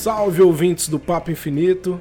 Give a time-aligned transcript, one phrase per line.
[0.00, 2.00] Salve ouvintes do Papo Infinito!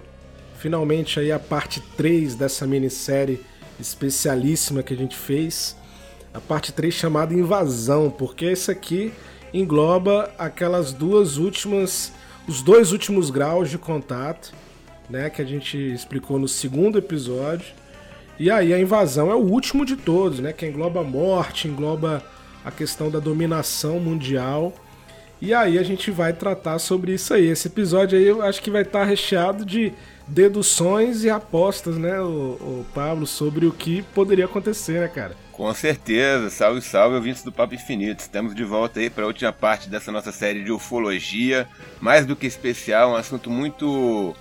[0.57, 3.41] Finalmente aí a parte 3 dessa minissérie
[3.79, 5.75] especialíssima que a gente fez.
[6.33, 9.11] A parte 3 chamada Invasão, porque esse aqui
[9.53, 12.13] engloba aquelas duas últimas,
[12.47, 14.53] os dois últimos graus de contato,
[15.09, 17.73] né, que a gente explicou no segundo episódio.
[18.37, 22.23] E aí a invasão é o último de todos, né, que engloba a morte, engloba
[22.63, 24.73] a questão da dominação mundial
[25.41, 27.47] e aí a gente vai tratar sobre isso aí.
[27.47, 29.93] Esse episódio aí eu acho que vai estar recheado de
[30.27, 35.35] deduções e apostas, né, o, o Pablo, sobre o que poderia acontecer, né, cara?
[35.53, 38.19] Com certeza, salve, salve, ouvintes do Papo Infinito.
[38.19, 41.67] Estamos de volta aí para a última parte dessa nossa série de ufologia.
[41.99, 44.35] Mais do que especial, um assunto muito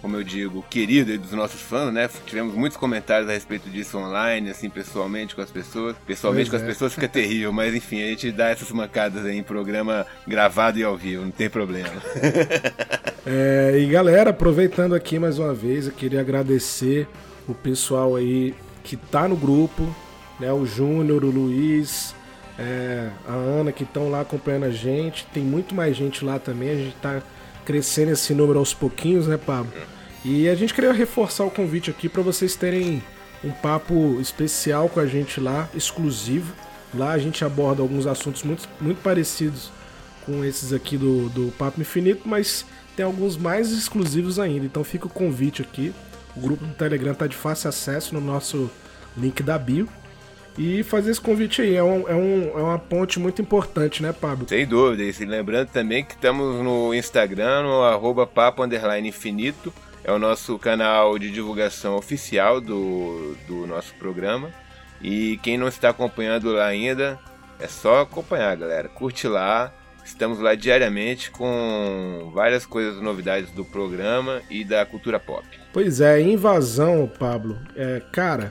[0.00, 2.08] como eu digo, querido dos nossos fãs, né?
[2.26, 5.96] Tivemos muitos comentários a respeito disso online, assim, pessoalmente com as pessoas.
[6.06, 6.68] Pessoalmente pois com é.
[6.68, 10.78] as pessoas fica terrível, mas enfim, a gente dá essas mancadas aí em programa gravado
[10.78, 11.90] e ao vivo, não tem problema.
[13.26, 17.08] é, e galera, aproveitando aqui mais uma vez, eu queria agradecer
[17.48, 19.94] o pessoal aí que tá no grupo,
[20.38, 20.52] né?
[20.52, 22.14] O Júnior, o Luiz,
[22.58, 25.26] é, a Ana que estão lá acompanhando a gente.
[25.32, 27.22] Tem muito mais gente lá também, a gente tá
[27.64, 29.70] crescendo esse número aos pouquinhos, né, Pablo?
[30.24, 33.02] E a gente queria reforçar o convite aqui para vocês terem
[33.44, 36.52] um papo especial com a gente lá, exclusivo.
[36.94, 39.70] Lá a gente aborda alguns assuntos muito, muito parecidos
[40.24, 42.64] com esses aqui do, do Papo Infinito, mas
[42.96, 44.66] tem alguns mais exclusivos ainda.
[44.66, 45.94] Então fica o convite aqui.
[46.36, 48.70] O grupo do Telegram está de fácil acesso no nosso
[49.16, 49.88] link da bio.
[50.56, 54.12] E fazer esse convite aí é, um, é, um, é uma ponte muito importante, né,
[54.12, 54.48] Pablo?
[54.48, 55.04] Sem dúvida.
[55.04, 59.72] E lembrando também que estamos no Instagram, no arroba papo infinito.
[60.08, 64.50] É o nosso canal de divulgação oficial do, do nosso programa.
[65.02, 67.20] E quem não está acompanhando lá ainda,
[67.60, 68.88] é só acompanhar, galera.
[68.88, 69.70] Curte lá.
[70.02, 75.46] Estamos lá diariamente com várias coisas, novidades do programa e da cultura pop.
[75.74, 77.58] Pois é, invasão, Pablo.
[77.76, 78.50] É, cara,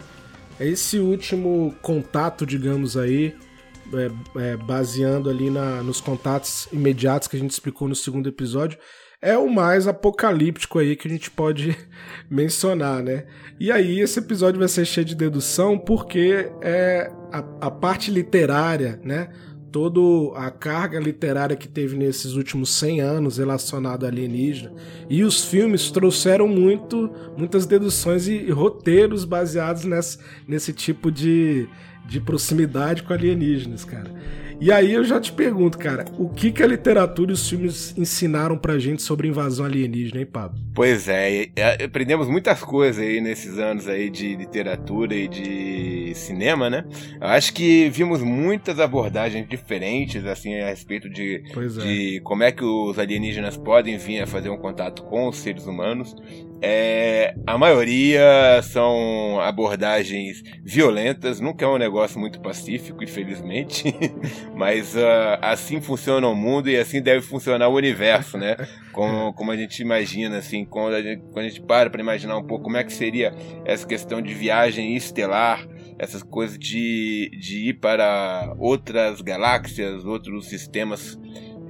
[0.59, 3.35] esse último contato, digamos aí,
[3.95, 8.77] é, é, baseando ali na, nos contatos imediatos que a gente explicou no segundo episódio,
[9.21, 11.75] é o mais apocalíptico aí que a gente pode
[12.29, 13.25] mencionar, né?
[13.59, 18.99] E aí esse episódio vai ser cheio de dedução porque é a, a parte literária,
[19.03, 19.29] né?
[19.71, 24.73] toda a carga literária que teve nesses últimos 100 anos relacionada a alienígena.
[25.09, 30.17] E os filmes trouxeram muito, muitas deduções e, e roteiros baseados nesse,
[30.47, 31.67] nesse tipo de,
[32.07, 34.11] de proximidade com alienígenas, cara.
[34.59, 37.95] E aí eu já te pergunto, cara, o que, que a literatura e os filmes
[37.95, 40.59] ensinaram pra gente sobre invasão alienígena, hein, Pablo?
[40.73, 41.49] Pois é,
[41.83, 46.85] aprendemos muitas coisas aí nesses anos aí de literatura e de cinema, né?
[47.21, 51.83] Eu acho que vimos muitas abordagens diferentes, assim, a respeito de, é.
[51.83, 55.67] de como é que os alienígenas podem vir a fazer um contato com os seres
[55.67, 56.15] humanos.
[56.61, 63.93] É, a maioria são abordagens violentas, nunca é um negócio muito pacífico, infelizmente,
[64.55, 68.55] mas uh, assim funciona o mundo e assim deve funcionar o universo, né?
[68.91, 72.37] Como, como a gente imagina, assim, quando a gente, quando a gente para para imaginar
[72.37, 75.67] um pouco como é que seria essa questão de viagem estelar,
[75.99, 81.19] essas coisas de, de ir para outras galáxias, outros sistemas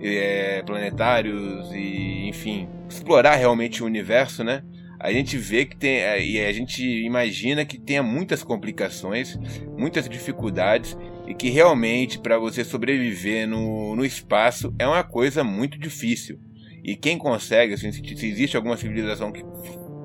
[0.01, 4.63] é, planetários e, enfim, explorar realmente o universo, né?
[4.99, 9.37] A gente vê que tem é, e a gente imagina que tenha muitas complicações,
[9.77, 10.97] muitas dificuldades
[11.27, 16.39] e que realmente para você sobreviver no, no espaço é uma coisa muito difícil.
[16.83, 19.43] E quem consegue, assim, se, se existe alguma civilização que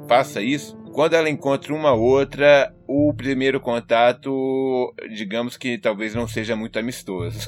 [0.09, 6.55] faça isso, quando ela encontra uma outra, o primeiro contato, digamos que talvez não seja
[6.55, 7.47] muito amistoso.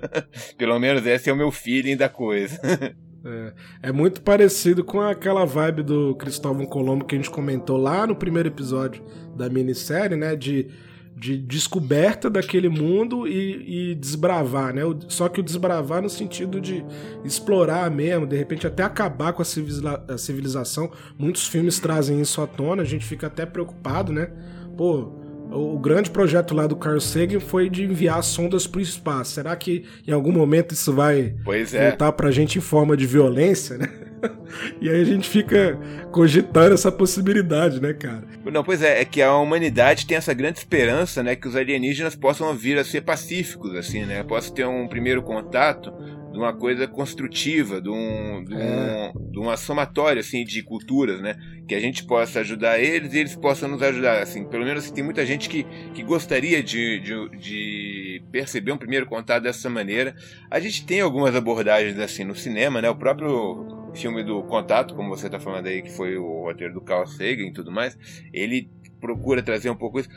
[0.58, 2.60] Pelo menos esse é o meu feeling da coisa.
[3.24, 3.52] É,
[3.84, 8.16] é, muito parecido com aquela vibe do Cristóvão Colombo que a gente comentou lá no
[8.16, 9.02] primeiro episódio
[9.36, 10.34] da minissérie, né?
[10.34, 10.68] De,
[11.14, 14.82] de descoberta daquele mundo e, e desbravar, né?
[15.06, 16.84] Só que o desbravar no sentido de
[17.24, 20.90] explorar mesmo, de repente até acabar com a, civiliza a civilização.
[21.16, 24.32] Muitos filmes trazem isso à tona, a gente fica até preocupado, né?
[24.76, 25.21] Pô,
[25.52, 29.32] o grande projeto lá do Carl Sagan foi de enviar sondas para o espaço.
[29.32, 31.88] Será que em algum momento isso vai pois é.
[31.88, 33.88] voltar para a gente em forma de violência, né?
[34.80, 35.78] e aí a gente fica
[36.10, 38.24] cogitando essa possibilidade, né, cara?
[38.44, 42.14] Não, pois é, é que a humanidade tem essa grande esperança, né, que os alienígenas
[42.14, 44.22] possam vir a ser pacíficos, assim, né?
[44.22, 45.92] Possa ter um primeiro contato
[46.32, 49.12] de uma coisa construtiva, de, um, de, é.
[49.14, 51.36] um, de uma somatória assim, de culturas, né?
[51.68, 54.22] Que a gente possa ajudar eles e eles possam nos ajudar.
[54.22, 55.64] Assim, pelo menos assim, tem muita gente que,
[55.94, 60.14] que gostaria de, de, de, perceber um primeiro contato dessa maneira.
[60.50, 62.88] A gente tem algumas abordagens assim no cinema, né?
[62.88, 66.80] O próprio filme do Contato, como você está falando aí, que foi o roteiro do
[66.80, 67.98] Carl Sagan e tudo mais,
[68.32, 68.70] ele
[69.02, 70.08] procura trazer um pouco isso.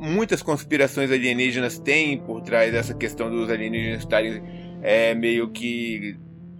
[0.00, 6.16] Muitas conspirações alienígenas têm por trás essa questão dos alienígenas estarem é, meio que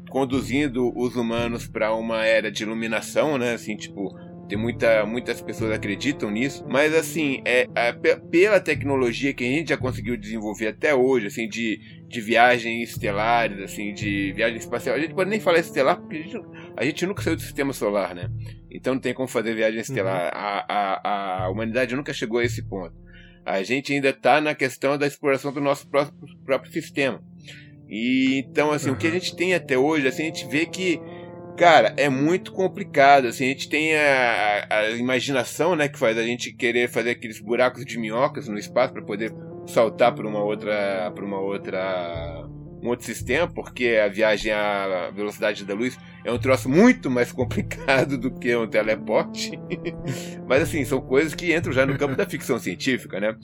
[0.08, 3.52] conduzindo os humanos para uma era de iluminação, né?
[3.52, 4.16] Assim, tipo,
[4.48, 9.68] tem muita, muitas pessoas acreditam nisso, mas assim, é, é, pela tecnologia que a gente
[9.68, 11.78] já conseguiu desenvolver até hoje, assim, de,
[12.08, 16.22] de viagens estelares, assim, de viagem espacial, a gente pode nem falar estelar porque a
[16.22, 16.40] gente,
[16.76, 18.30] a gente nunca saiu do sistema solar, né?
[18.70, 20.24] Então não tem como fazer viagem estelar.
[20.24, 20.40] Uhum.
[20.40, 22.94] A, a, a humanidade nunca chegou a esse ponto.
[23.44, 26.14] A gente ainda está na questão da exploração do nosso próprio,
[26.44, 27.22] próprio sistema.
[27.88, 28.94] E então, assim, uhum.
[28.94, 31.00] o que a gente tem até hoje, assim, a gente vê que
[31.58, 36.22] Cara, é muito complicado, assim, a gente tem a, a, imaginação, né, que faz a
[36.22, 39.34] gente querer fazer aqueles buracos de minhocas no espaço para poder
[39.66, 42.48] saltar para uma outra, para uma outra
[42.82, 47.30] um outro sistema, porque a viagem à velocidade da luz é um troço muito mais
[47.32, 49.52] complicado do que um teleporte.
[50.46, 53.36] Mas assim, são coisas que entram já no campo da ficção científica, né?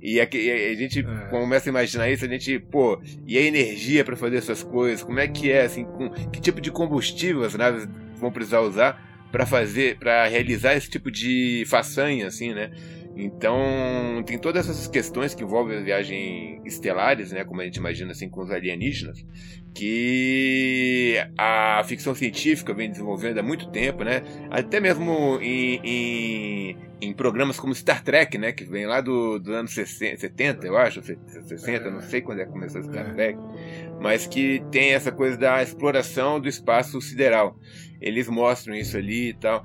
[0.00, 1.28] E a, a gente é.
[1.30, 5.02] começa a imaginar isso, a gente, pô, e a energia para fazer essas coisas?
[5.02, 9.12] Como é que é, assim, com, que tipo de combustível as naves vão precisar usar
[9.30, 12.70] para fazer, para realizar esse tipo de façanha, assim, né?
[13.14, 18.12] Então, tem todas essas questões que envolvem as viagens estelares, né, como a gente imagina
[18.12, 19.24] assim com os alienígenas,
[19.74, 24.22] que a ficção científica vem desenvolvendo há muito tempo, né?
[24.50, 29.52] Até mesmo em, em, em programas como Star Trek, né, que vem lá do, do
[29.52, 33.12] ano 60, 70, eu acho, 60, não sei quando é que começou Star é.
[33.12, 33.38] Trek,
[34.00, 37.58] mas que tem essa coisa da exploração do espaço sideral
[38.02, 39.64] eles mostram isso ali e tal.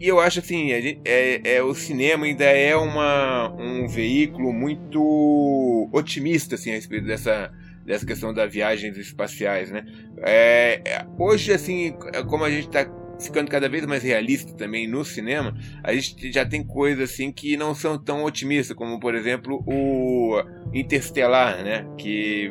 [0.00, 6.54] E eu acho assim, é, é, o cinema ainda é uma, um veículo muito otimista
[6.54, 7.52] assim, a respeito dessa,
[7.86, 9.86] dessa questão das viagens espaciais, né?
[10.18, 11.96] É, é hoje, assim,
[12.28, 12.84] como a gente está
[13.18, 17.56] ficando cada vez mais realista também no cinema, a gente já tem coisas assim que
[17.56, 20.42] não são tão otimistas, como por exemplo o
[20.74, 21.86] Interstellar, né?
[21.96, 22.50] Que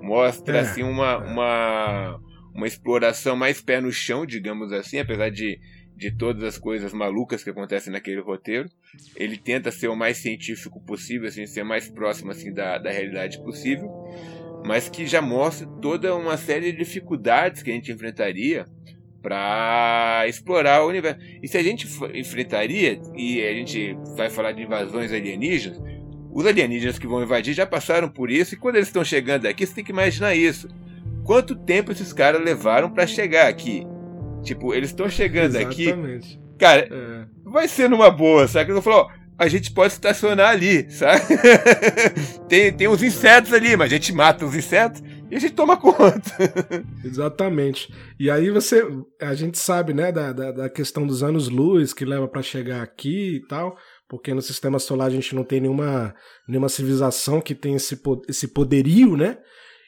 [0.00, 0.60] mostra é.
[0.60, 2.20] assim uma, uma
[2.56, 5.60] uma exploração mais pé no chão, digamos assim, apesar de,
[5.94, 8.68] de todas as coisas malucas que acontecem naquele roteiro.
[9.14, 13.38] Ele tenta ser o mais científico possível, assim, ser mais próximo assim da, da realidade
[13.42, 13.90] possível,
[14.66, 18.66] mas que já mostra toda uma série de dificuldades que a gente enfrentaria
[19.22, 21.20] para explorar o universo.
[21.42, 25.80] E se a gente enfrentaria, e a gente vai falar de invasões alienígenas,
[26.32, 29.64] os alienígenas que vão invadir já passaram por isso, e quando eles estão chegando aqui,
[29.64, 30.68] você tem que imaginar isso
[31.24, 33.86] quanto tempo esses caras levaram para chegar aqui.
[34.42, 35.82] Tipo, eles estão chegando Exatamente.
[35.82, 36.40] aqui.
[36.58, 37.26] Cara, é.
[37.44, 38.70] vai ser numa boa, sabe?
[38.70, 41.22] Ele falou, a gente pode estacionar ali, sabe?
[42.48, 45.76] tem, tem uns insetos ali, mas a gente mata os insetos e a gente toma
[45.76, 46.30] conta.
[47.04, 47.92] Exatamente.
[48.18, 48.82] E aí você.
[49.20, 52.82] A gente sabe, né, da, da, da questão dos anos luz que leva para chegar
[52.82, 53.76] aqui e tal.
[54.08, 56.14] Porque no sistema solar a gente não tem nenhuma,
[56.48, 59.38] nenhuma civilização que tem esse, esse poderio, né?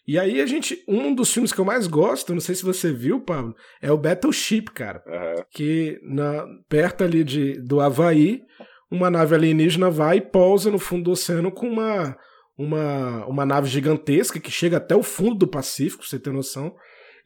[0.07, 0.83] E aí a gente.
[0.89, 3.99] Um dos filmes que eu mais gosto, não sei se você viu, Pablo, é o
[3.99, 5.03] Battleship, cara.
[5.07, 5.45] Uhum.
[5.51, 8.43] Que na, perto ali de, do Havaí,
[8.91, 12.17] uma nave alienígena vai e pousa no fundo do oceano com uma,
[12.57, 16.75] uma, uma nave gigantesca que chega até o fundo do Pacífico, você ter noção.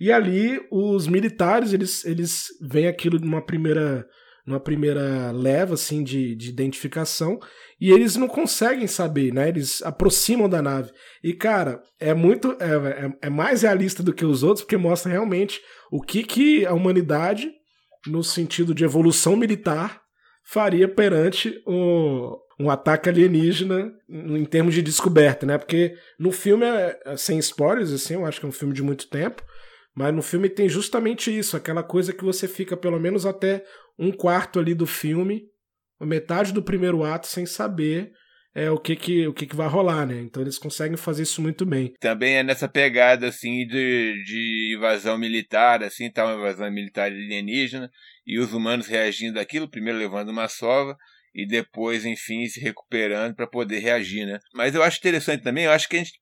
[0.01, 4.07] E ali os militares, eles, eles veem aquilo numa primeira
[4.45, 7.39] numa primeira leva assim de, de identificação
[7.81, 9.49] e eles não conseguem saber, né?
[9.49, 10.91] Eles aproximam da nave.
[11.23, 15.13] E cara, é muito é, é, é mais realista do que os outros porque mostra
[15.13, 15.61] realmente
[15.93, 17.53] o que que a humanidade
[18.07, 20.02] no sentido de evolução militar
[20.45, 25.59] faria perante um ataque alienígena em termos de descoberta, né?
[25.59, 28.83] Porque no filme, é, é, sem spoilers, assim, eu acho que é um filme de
[28.83, 29.43] muito tempo,
[29.95, 33.65] mas no filme tem justamente isso, aquela coisa que você fica pelo menos até
[33.99, 35.45] um quarto ali do filme,
[36.01, 38.13] metade do primeiro ato, sem saber
[38.55, 40.21] é o que que, o que que vai rolar, né?
[40.21, 41.93] Então eles conseguem fazer isso muito bem.
[41.99, 47.91] Também é nessa pegada, assim, de, de invasão militar, assim, tal, uma invasão militar alienígena,
[48.27, 50.97] e os humanos reagindo àquilo, primeiro levando uma sova,
[51.35, 54.39] e depois, enfim, se recuperando para poder reagir, né?
[54.55, 56.13] Mas eu acho interessante também, eu acho que a gente,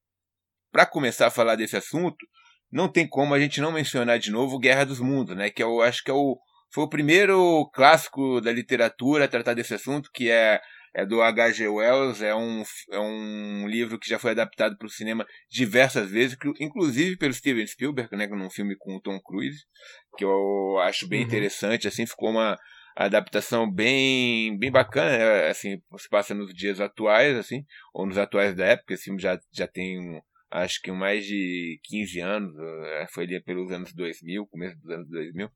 [0.71, 2.25] para começar a falar desse assunto,
[2.71, 5.51] não tem como a gente não mencionar de novo Guerra dos Mundos, né?
[5.51, 6.39] Que eu acho que é o,
[6.73, 10.61] foi o primeiro clássico da literatura a tratar desse assunto, que é
[10.95, 11.69] é do H.G.
[11.69, 16.37] Wells, é um, é um livro que já foi adaptado para o cinema diversas vezes,
[16.59, 19.65] inclusive pelo Steven Spielberg, né, num filme com o Tom Cruise,
[20.17, 21.27] que eu acho bem uhum.
[21.27, 22.59] interessante, assim, ficou uma
[22.97, 28.55] adaptação bem bem bacana, né, assim, se passa nos dias atuais, assim, ou nos atuais
[28.55, 30.21] da época, esse filme já, já tem um,
[30.51, 35.09] acho que mais de 15 anos, eh, foi ali pelos anos 2000, começo dos anos
[35.09, 35.49] 2000,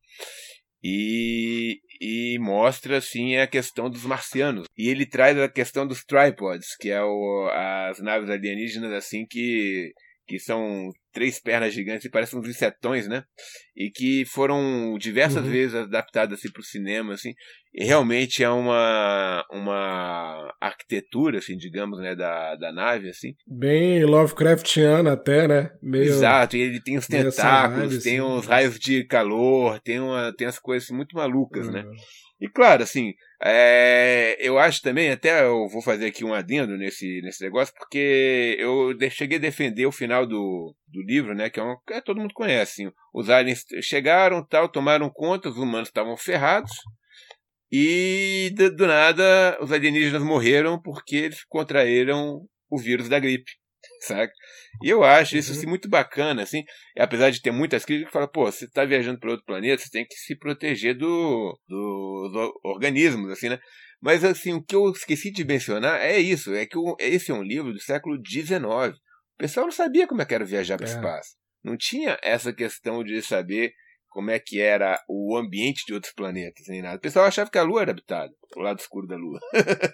[0.85, 4.67] e, e mostra assim a questão dos marcianos.
[4.77, 7.49] E ele traz a questão dos tripods, que é o,
[7.89, 9.95] as naves alienígenas assim que
[10.27, 13.25] que são três pernas gigantes e parecem uns insetões, né?
[13.77, 15.51] E que foram diversas uhum.
[15.51, 17.35] vezes adaptadas assim, para o cinema, assim.
[17.73, 23.35] E realmente é uma, uma arquitetura, assim, digamos, né, da, da nave, assim.
[23.47, 25.71] Bem Lovecraftiana até, né?
[25.83, 26.05] Meio...
[26.05, 28.21] Exato, e ele tem os tentáculos, tem assim.
[28.21, 31.83] os raios de calor, tem, uma, tem as coisas assim, muito malucas, né?
[31.83, 31.91] uhum.
[31.91, 31.97] né?
[32.41, 33.15] E claro, assim,
[33.45, 38.57] é, eu acho também, até eu vou fazer aqui um adendo nesse, nesse negócio, porque
[38.59, 42.21] eu cheguei a defender o final do, do livro, né, que é um que todo
[42.21, 42.85] mundo conhece.
[42.85, 46.73] Assim, os aliens chegaram, tal, tomaram conta, os humanos estavam ferrados,
[47.71, 53.53] e do, do nada os alienígenas morreram porque eles contraíram o vírus da gripe
[54.01, 54.33] saca?
[54.83, 55.59] E eu acho isso uhum.
[55.59, 56.65] assim, muito bacana, assim,
[56.99, 59.91] apesar de ter muitas críticas que falam, pô, você está viajando para outro planeta, você
[59.91, 63.59] tem que se proteger do, do, dos organismos, assim, né?
[64.01, 67.35] Mas assim, o que eu esqueci de mencionar é isso, é que o, esse é
[67.35, 68.61] um livro do século XIX.
[68.63, 70.93] O pessoal não sabia como é que era viajar para o é.
[70.93, 71.31] espaço.
[71.63, 73.73] Não tinha essa questão de saber
[74.15, 76.97] como é que era o ambiente de outros planetas, nem nada.
[76.97, 79.41] O pessoal achava que a Lua era habitada, o lado escuro da Lua.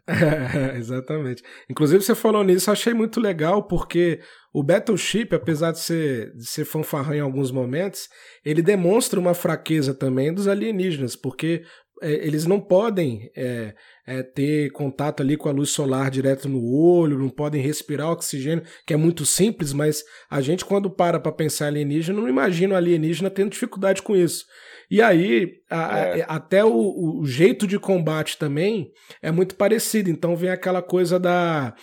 [0.06, 1.42] é, exatamente.
[1.70, 4.20] Inclusive, você falou nisso, achei muito legal, porque
[4.52, 8.10] o Battleship, apesar de ser, de ser fanfarrão em alguns momentos,
[8.44, 11.62] ele demonstra uma fraqueza também dos alienígenas, porque
[12.02, 13.74] eles não podem é,
[14.06, 18.64] é, ter contato ali com a luz solar direto no olho, não podem respirar oxigênio,
[18.86, 22.76] que é muito simples, mas a gente, quando para para pensar alienígena, não imagina o
[22.76, 24.44] alienígena tendo dificuldade com isso.
[24.90, 26.22] E aí, a, é.
[26.22, 28.90] a, até o, o, jeito de combate também
[29.22, 30.10] é muito parecido.
[30.10, 31.74] Então vem aquela coisa da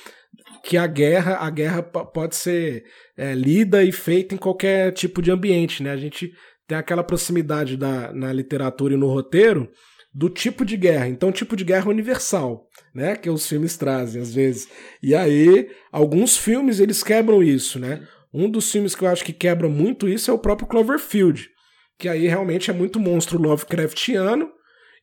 [0.64, 2.84] que a guerra, a guerra pode ser
[3.16, 5.92] é, lida e feita em qualquer tipo de ambiente, né?
[5.92, 6.32] A gente
[6.68, 9.70] tem aquela proximidade da, na literatura e no roteiro
[10.18, 11.08] do tipo de guerra.
[11.08, 13.16] Então, tipo de guerra universal, né?
[13.16, 14.68] Que os filmes trazem às vezes.
[15.02, 18.02] E aí, alguns filmes eles quebram isso, né?
[18.34, 21.48] Um dos filmes que eu acho que quebra muito isso é o próprio Cloverfield,
[22.00, 24.50] que aí realmente é muito monstro Lovecraftiano.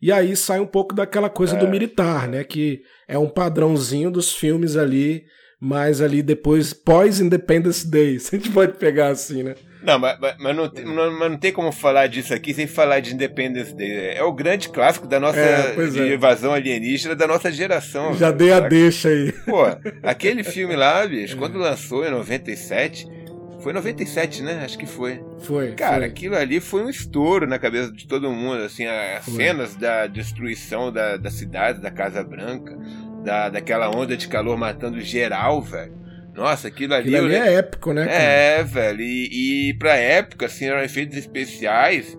[0.03, 1.59] E aí sai um pouco daquela coisa é.
[1.61, 2.43] do militar, né?
[2.43, 5.23] Que é um padrãozinho dos filmes ali,
[5.61, 8.19] mais ali depois, pós-Independence Day.
[8.21, 9.55] Se a gente pode pegar assim, né?
[9.85, 13.15] Não, mas, mas, não, não, mas não tem como falar disso aqui sem falar de
[13.15, 14.15] Independence Day.
[14.17, 16.15] É o grande clássico da nossa é, é.
[16.15, 18.15] invasão alienígena da nossa geração.
[18.15, 19.31] Já dei a deixa aí.
[19.45, 19.65] Pô,
[20.03, 23.13] aquele filme lá, bicho, quando lançou em 97.
[23.61, 24.63] Foi 97, né?
[24.63, 25.25] Acho que foi.
[25.39, 25.73] Foi.
[25.73, 26.05] Cara, foi.
[26.05, 28.63] aquilo ali foi um estouro na cabeça de todo mundo.
[28.63, 29.37] Assim, as foi.
[29.37, 32.77] cenas da destruição da, da cidade, da Casa Branca,
[33.25, 36.04] da, daquela onda de calor matando geral, velho.
[36.35, 37.15] Nossa, aquilo ali.
[37.15, 38.07] Aquilo ali é épico, né?
[38.07, 38.19] Cara?
[38.19, 39.01] É, velho.
[39.01, 42.19] E, e pra época, assim, eram efeitos especiais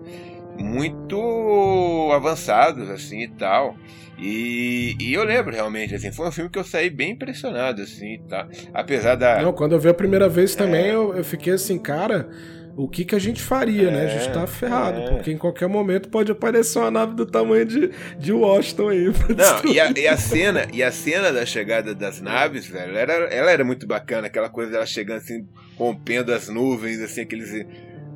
[0.58, 3.76] muito avançados, assim e tal.
[4.18, 8.18] E, e eu lembro realmente, assim, foi um filme que eu saí bem impressionado, assim,
[8.26, 8.48] tá?
[8.72, 9.42] Apesar da.
[9.42, 10.94] Não, quando eu vi a primeira vez também, é...
[10.94, 12.28] eu, eu fiquei assim, cara
[12.76, 14.04] o que, que a gente faria, é, né?
[14.04, 15.08] A gente tá é, ferrado, é.
[15.08, 19.06] porque em qualquer momento pode aparecer uma nave do tamanho de, de Washington aí.
[19.06, 23.12] Não, e a, e a, cena, e a cena da chegada das naves, velho, era,
[23.12, 27.66] ela era muito bacana, aquela coisa dela chegando assim, rompendo as nuvens, assim, aqueles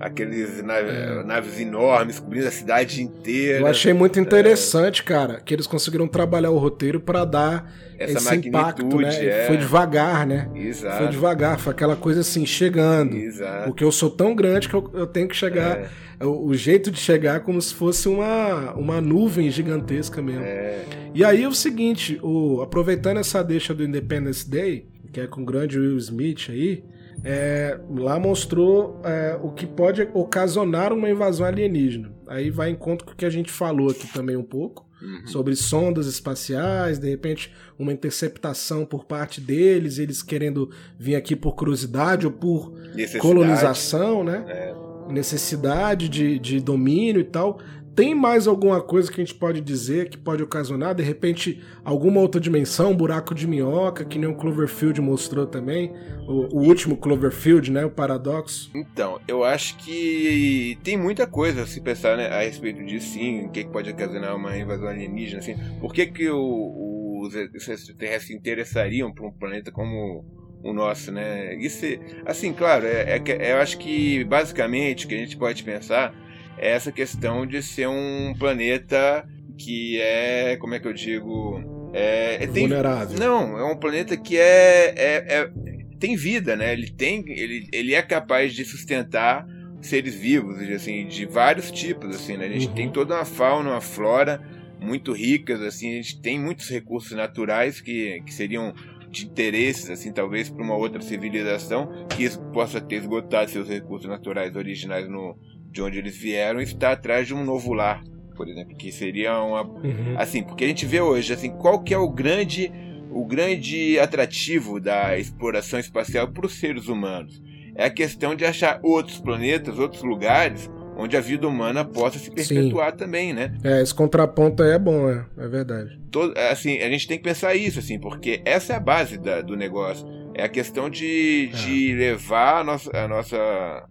[0.01, 1.23] aqueles naves, é.
[1.23, 3.61] naves enormes cobrindo a cidade inteira.
[3.61, 5.05] Eu achei muito interessante, é.
[5.05, 9.27] cara, que eles conseguiram trabalhar o roteiro para dar Essa esse impacto, né?
[9.27, 9.47] É.
[9.47, 10.49] Foi devagar, né?
[10.55, 10.97] Exato.
[10.97, 13.15] Foi devagar, foi aquela coisa assim, chegando.
[13.15, 13.65] Exato.
[13.67, 15.79] Porque eu sou tão grande que eu, eu tenho que chegar.
[15.79, 15.89] É.
[16.25, 20.45] O, o, jeito de chegar é como se fosse uma, uma nuvem gigantesca mesmo.
[20.45, 20.83] É.
[21.15, 25.43] E aí é o seguinte, o, aproveitando essa deixa do Independence Day, que é com
[25.43, 26.85] o grande Will Smith aí,
[27.25, 32.13] é, lá mostrou é, o que pode ocasionar uma invasão alienígena.
[32.27, 35.27] Aí vai em conta com o que a gente falou aqui também um pouco, uhum.
[35.27, 41.55] sobre sondas espaciais, de repente uma interceptação por parte deles, eles querendo vir aqui por
[41.55, 42.73] curiosidade ou por
[43.19, 44.45] colonização, né?
[44.49, 44.91] É.
[45.11, 47.59] Necessidade de, de domínio e tal.
[48.01, 50.95] Tem mais alguma coisa que a gente pode dizer que pode ocasionar?
[50.95, 55.93] De repente, alguma outra dimensão, um buraco de minhoca, que nem o Cloverfield mostrou também?
[56.27, 57.85] O, o último Cloverfield, né?
[57.85, 58.71] O paradoxo.
[58.75, 63.45] Então, eu acho que tem muita coisa a se pensar né, a respeito disso, sim.
[63.45, 65.55] O que, que pode ocasionar uma invasão alienígena, assim.
[65.79, 70.25] Por que, que os extraterrestres se interessariam por um planeta como
[70.65, 71.55] o nosso, né?
[71.57, 71.85] Isso,
[72.25, 76.15] assim, claro, é, é, eu acho que basicamente o que a gente pode pensar
[76.61, 79.27] essa questão de ser um planeta
[79.59, 83.19] que é, como é que eu digo, é, é tem, vulnerável.
[83.19, 85.51] Não, é um planeta que é, é, é,
[85.99, 86.73] tem vida, né?
[86.73, 89.47] Ele tem, ele, ele é capaz de sustentar
[89.81, 92.47] seres vivos, assim, de vários tipos, assim, né?
[92.47, 92.75] A gente uhum.
[92.75, 94.41] tem toda uma fauna, uma flora
[94.79, 98.75] muito ricas, assim, a gente tem muitos recursos naturais que, que seriam
[99.11, 104.55] de interesses, assim, talvez para uma outra civilização que possa ter esgotado seus recursos naturais
[104.55, 105.37] originais no,
[105.71, 108.03] de onde eles vieram e está atrás de um novo lar,
[108.37, 110.15] por exemplo, que seria uma, uhum.
[110.17, 112.73] assim, porque a gente vê hoje, assim, qual que é o grande,
[113.11, 117.43] o grande atrativo da exploração espacial para os seres humanos?
[117.75, 120.69] É a questão de achar outros planetas, outros lugares
[121.01, 122.97] onde a vida humana possa se perpetuar Sim.
[122.99, 123.53] também, né?
[123.65, 125.99] É, esse contraponto aí é bom, é, é verdade.
[126.11, 129.41] Todo, assim, a gente tem que pensar isso, assim, porque essa é a base da,
[129.41, 130.07] do negócio.
[130.35, 131.57] É a questão de, é.
[131.57, 133.89] de levar a nossa, a nossa,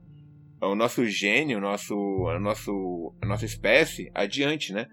[0.61, 4.87] o nosso gênio, o nosso, a, nosso, a nossa espécie adiante, né?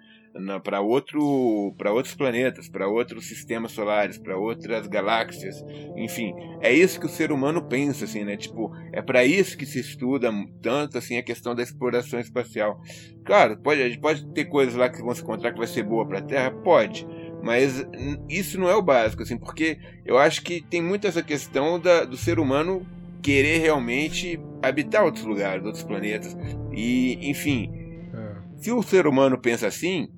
[0.63, 5.65] para outro para outros planetas, para outros sistemas solares, para outras galáxias,
[5.97, 8.37] enfim, é isso que o ser humano pensa assim, né?
[8.37, 10.31] Tipo, é para isso que se estuda
[10.61, 12.81] tanto assim a questão da exploração espacial.
[13.25, 16.19] Claro, pode pode ter coisas lá que vão se encontrar que vai ser boa para
[16.19, 17.07] a Terra, pode.
[17.43, 17.87] Mas
[18.29, 22.05] isso não é o básico, assim, porque eu acho que tem muito essa questão da,
[22.05, 22.85] do ser humano
[23.27, 26.37] querer realmente habitar outros lugares, outros planetas.
[26.73, 27.69] E, enfim,
[28.15, 28.37] é.
[28.57, 30.09] se o ser humano pensa assim,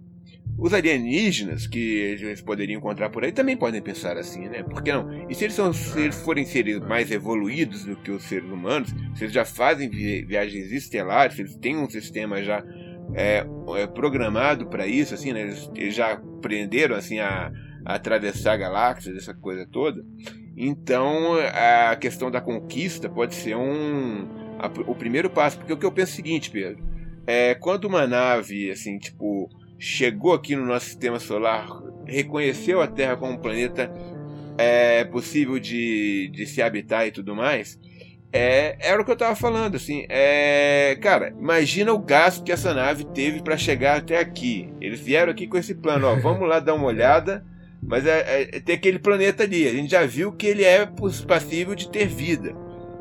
[0.58, 4.62] os alienígenas que eles poderiam encontrar por aí também podem pensar assim, né?
[4.62, 5.26] Por que não?
[5.26, 8.94] E se eles, são, se eles forem seres mais evoluídos do que os seres humanos,
[9.14, 12.62] se eles já fazem viagens estelares, se eles têm um sistema já
[13.14, 13.42] é,
[13.78, 15.44] é programado para isso, assim, né?
[15.44, 17.50] Eles, eles, já aprenderam assim a,
[17.86, 20.04] a atravessar galáxias, essa coisa toda.
[20.60, 21.34] Então
[21.90, 24.26] a questão da conquista pode ser um
[24.58, 26.82] a, o primeiro passo, porque o que eu penso é o seguinte, Pedro,
[27.26, 29.48] é quando uma nave assim tipo
[29.78, 31.68] chegou aqui no nosso sistema solar,
[32.04, 33.92] reconheceu a Terra como um planeta
[34.58, 37.78] é, possível de, de se habitar e tudo mais,
[38.32, 40.04] é, era o que eu tava falando, assim.
[40.08, 44.68] É, cara, imagina o gasto que essa nave teve para chegar até aqui.
[44.80, 47.44] Eles vieram aqui com esse plano, ó, vamos lá dar uma olhada,
[47.88, 49.66] mas é, é, é, tem aquele planeta ali.
[49.66, 50.86] A gente já viu que ele é
[51.26, 52.54] passível de ter vida.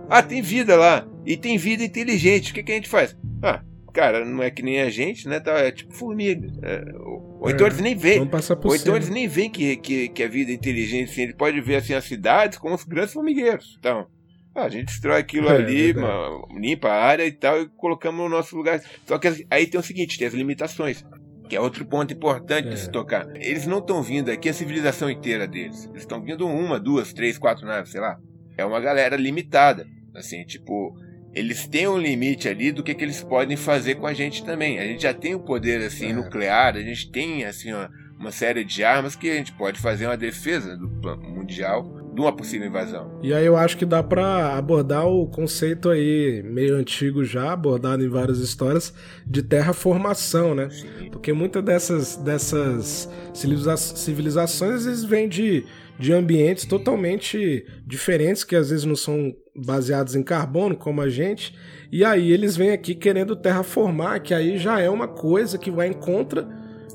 [0.09, 1.05] Ah, tem vida lá.
[1.25, 2.51] E tem vida inteligente.
[2.51, 3.15] O que, que a gente faz?
[3.43, 3.61] Ah,
[3.93, 5.41] cara, não é que nem a gente, né?
[5.41, 6.47] Tá, é tipo formiga.
[6.63, 8.21] É, ou então é, eles nem veem.
[8.21, 11.23] Ou então eles nem veem que, que, que a vida é inteligente, assim.
[11.23, 13.75] Ele pode ver assim, as cidades como os grandes formigueiros.
[13.77, 14.07] Então,
[14.55, 18.23] ah, a gente destrói aquilo é, ali, uma, limpa a área e tal, e colocamos
[18.23, 18.81] no nosso lugar.
[19.05, 21.05] Só que aí tem o seguinte, tem as limitações.
[21.47, 22.91] Que é outro ponto importante de se é.
[22.91, 23.27] tocar.
[23.35, 25.85] Eles não estão vindo aqui a civilização inteira deles.
[25.85, 28.19] Eles estão vindo uma, duas, três, quatro naves, sei lá.
[28.57, 29.87] É uma galera limitada.
[30.13, 30.95] Assim, tipo,
[31.33, 34.79] eles têm um limite ali do que, que eles podem fazer com a gente também.
[34.79, 36.13] A gente já tem o um poder assim é.
[36.13, 40.07] nuclear, a gente tem assim uma, uma, série de armas que a gente pode fazer
[40.07, 41.83] uma defesa do mundial
[42.17, 43.11] de uma possível invasão.
[43.21, 48.03] E aí eu acho que dá para abordar o conceito aí meio antigo já, abordado
[48.03, 48.91] em várias histórias
[49.23, 50.67] de terraformação, né?
[50.71, 51.11] Sim.
[51.11, 55.63] Porque muitas dessas dessas civilizações eles vêm de
[55.99, 61.55] de ambientes totalmente diferentes, que às vezes não são baseados em carbono, como a gente,
[61.91, 65.87] e aí eles vêm aqui querendo terraformar, que aí já é uma coisa que vai
[65.87, 66.47] em contra,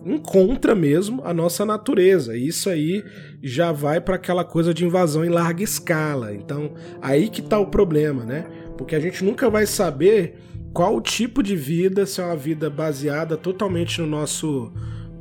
[0.05, 2.37] em contra mesmo a nossa natureza.
[2.37, 3.05] E isso aí
[3.43, 6.35] já vai para aquela coisa de invasão em larga escala.
[6.35, 8.47] Então, aí que tá o problema, né?
[8.77, 10.39] Porque a gente nunca vai saber
[10.73, 14.73] qual tipo de vida, se é uma vida baseada totalmente no nosso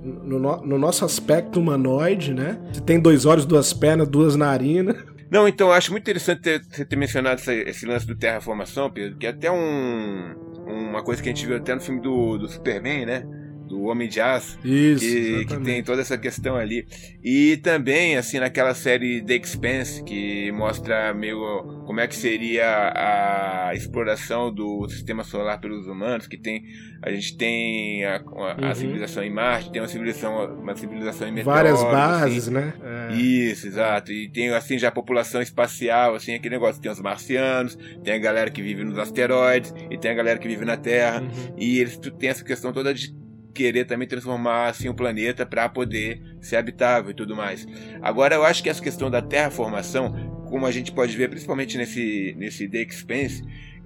[0.04, 2.60] no, no, nosso aspecto humanoide, né?
[2.74, 4.96] Você tem dois olhos, duas pernas, duas narinas.
[5.30, 8.90] Não, então eu acho muito interessante ter, você ter mencionado esse, esse, lance do terraformação,
[8.90, 12.38] Pedro, que é até um, uma coisa que a gente viu até no filme do,
[12.38, 13.24] do Superman, né?
[13.72, 16.86] Do Homem de Aço, Isso, que, que, tem toda essa questão ali.
[17.24, 23.74] E também, assim, naquela série The Expanse, que mostra meio como é que seria a
[23.74, 26.64] exploração do sistema solar pelos humanos, que tem
[27.04, 28.70] a gente tem a, a, uhum.
[28.70, 31.92] a civilização em Marte, tem uma civilização, uma civilização em Várias assim.
[31.92, 32.52] bases, assim.
[32.54, 32.74] né?
[32.84, 33.16] É.
[33.16, 34.12] Isso, exato.
[34.12, 38.20] E tem assim já a população espacial, assim, aquele negócio, tem os marcianos, tem a
[38.20, 41.56] galera que vive nos asteroides, e tem a galera que vive na Terra, uhum.
[41.58, 43.21] e eles têm essa questão toda de
[43.54, 47.66] querer também transformar assim o planeta para poder ser habitável e tudo mais.
[48.02, 52.36] Agora eu acho que essa questão da terraformação, como a gente pode ver principalmente nesse
[52.38, 53.44] nesse The Expanse,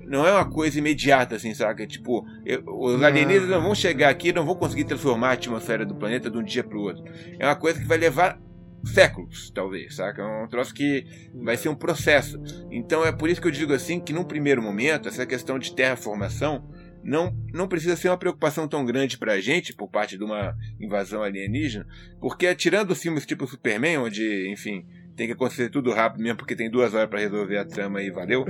[0.08, 1.86] não é uma coisa imediata, assim, saca?
[1.88, 5.96] Tipo, eu, os alienígenas não vão chegar aqui não vão conseguir transformar a atmosfera do
[5.96, 7.04] planeta de um dia para o outro.
[7.40, 8.40] É uma coisa que vai levar
[8.86, 10.22] séculos, talvez, saca?
[10.22, 12.42] É um troço que vai ser um processo.
[12.72, 15.74] Então é por isso que eu digo assim que num primeiro momento, essa questão de
[15.74, 16.64] terraformação
[17.06, 21.22] não, não precisa ser uma preocupação tão grande pra gente, por parte de uma invasão
[21.22, 21.86] alienígena,
[22.20, 24.84] porque tirando filmes tipo Superman, onde, enfim,
[25.16, 28.10] tem que acontecer tudo rápido mesmo, porque tem duas horas para resolver a trama e
[28.10, 28.44] valeu.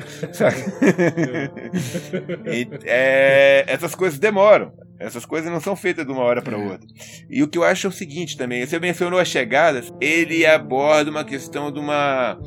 [2.47, 4.73] e, é, essas coisas demoram.
[4.97, 6.87] Essas coisas não são feitas de uma hora para outra.
[7.29, 11.11] E o que eu acho é o seguinte também: você mencionou as chegadas, ele aborda
[11.11, 12.39] uma questão de uma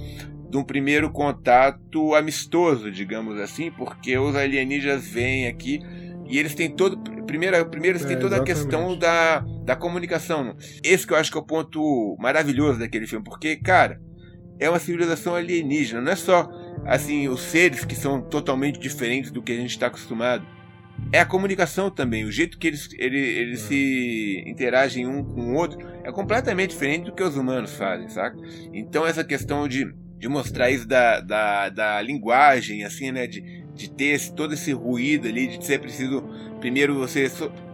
[0.49, 5.81] de um primeiro contato amistoso, digamos assim, porque os alienígenas vêm aqui
[6.27, 6.99] e eles têm todo.
[7.25, 8.53] Primeiro, primeiro eles têm é, toda exatamente.
[8.53, 10.57] a questão da, da comunicação.
[10.83, 14.01] Esse que eu acho que é o ponto maravilhoso daquele filme, porque, cara,
[14.59, 16.49] é uma civilização alienígena, não é só
[16.85, 20.47] assim os seres que são totalmente diferentes do que a gente está acostumado.
[21.13, 23.67] É a comunicação também, o jeito que eles, eles, eles é.
[23.69, 28.37] se interagem um com o outro é completamente diferente do que os humanos fazem, saca?
[28.73, 33.27] Então essa questão de, de mostrar isso da, da, da linguagem, assim, né?
[33.27, 36.23] De, de ter esse, todo esse ruído ali, de ser preciso
[36.61, 37.31] primeiro você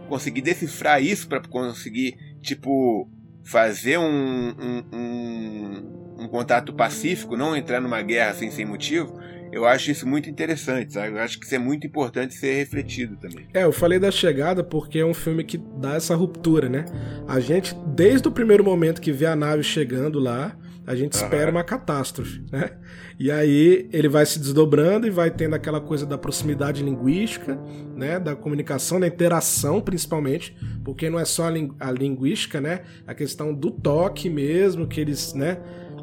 [0.07, 3.09] conseguir decifrar isso para conseguir, tipo,
[3.43, 9.19] fazer um, um, um um contato pacífico, não entrar numa guerra assim sem motivo,
[9.51, 11.15] eu acho isso muito interessante, sabe?
[11.15, 13.47] Eu acho que isso é muito importante ser refletido também.
[13.53, 16.85] É, eu falei da chegada porque é um filme que dá essa ruptura, né?
[17.27, 21.49] A gente, desde o primeiro momento que vê a nave chegando lá, a gente espera
[21.49, 22.71] uma catástrofe, né?
[23.17, 27.59] E aí ele vai se desdobrando e vai tendo aquela coisa da proximidade linguística,
[27.95, 28.19] né?
[28.19, 32.81] Da comunicação, da interação, principalmente, porque não é só a, a linguística, né?
[33.07, 35.57] A questão do toque mesmo, que eles, né?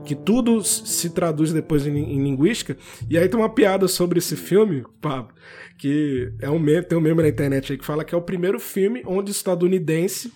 [0.04, 2.76] que tudo se traduz depois em, em, linguística.
[3.08, 5.32] E aí tem uma piada sobre esse filme, Pablo,
[5.78, 8.22] que é um meme, tem um meme na internet aí que fala que é o
[8.22, 10.32] primeiro filme onde o estadunidense,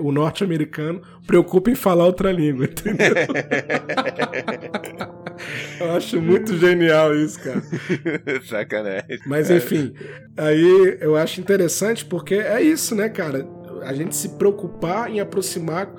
[0.00, 3.14] o, norte-americano, preocupa em falar outra língua, entendeu?
[5.80, 7.62] eu acho muito genial isso, cara.
[8.48, 9.20] Sacanagem.
[9.26, 9.94] Mas enfim,
[10.36, 13.46] aí eu acho interessante porque é isso, né, cara?
[13.82, 15.90] A gente se preocupar em aproximar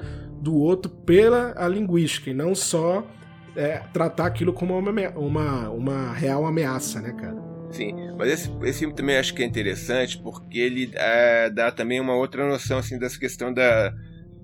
[0.41, 3.07] do outro pela a linguística e não só
[3.55, 7.50] é, tratar aquilo como uma, uma, uma real ameaça, né, cara?
[7.71, 11.99] Sim, mas esse, esse filme também acho que é interessante porque ele é, dá também
[11.99, 13.93] uma outra noção assim dessa questão da,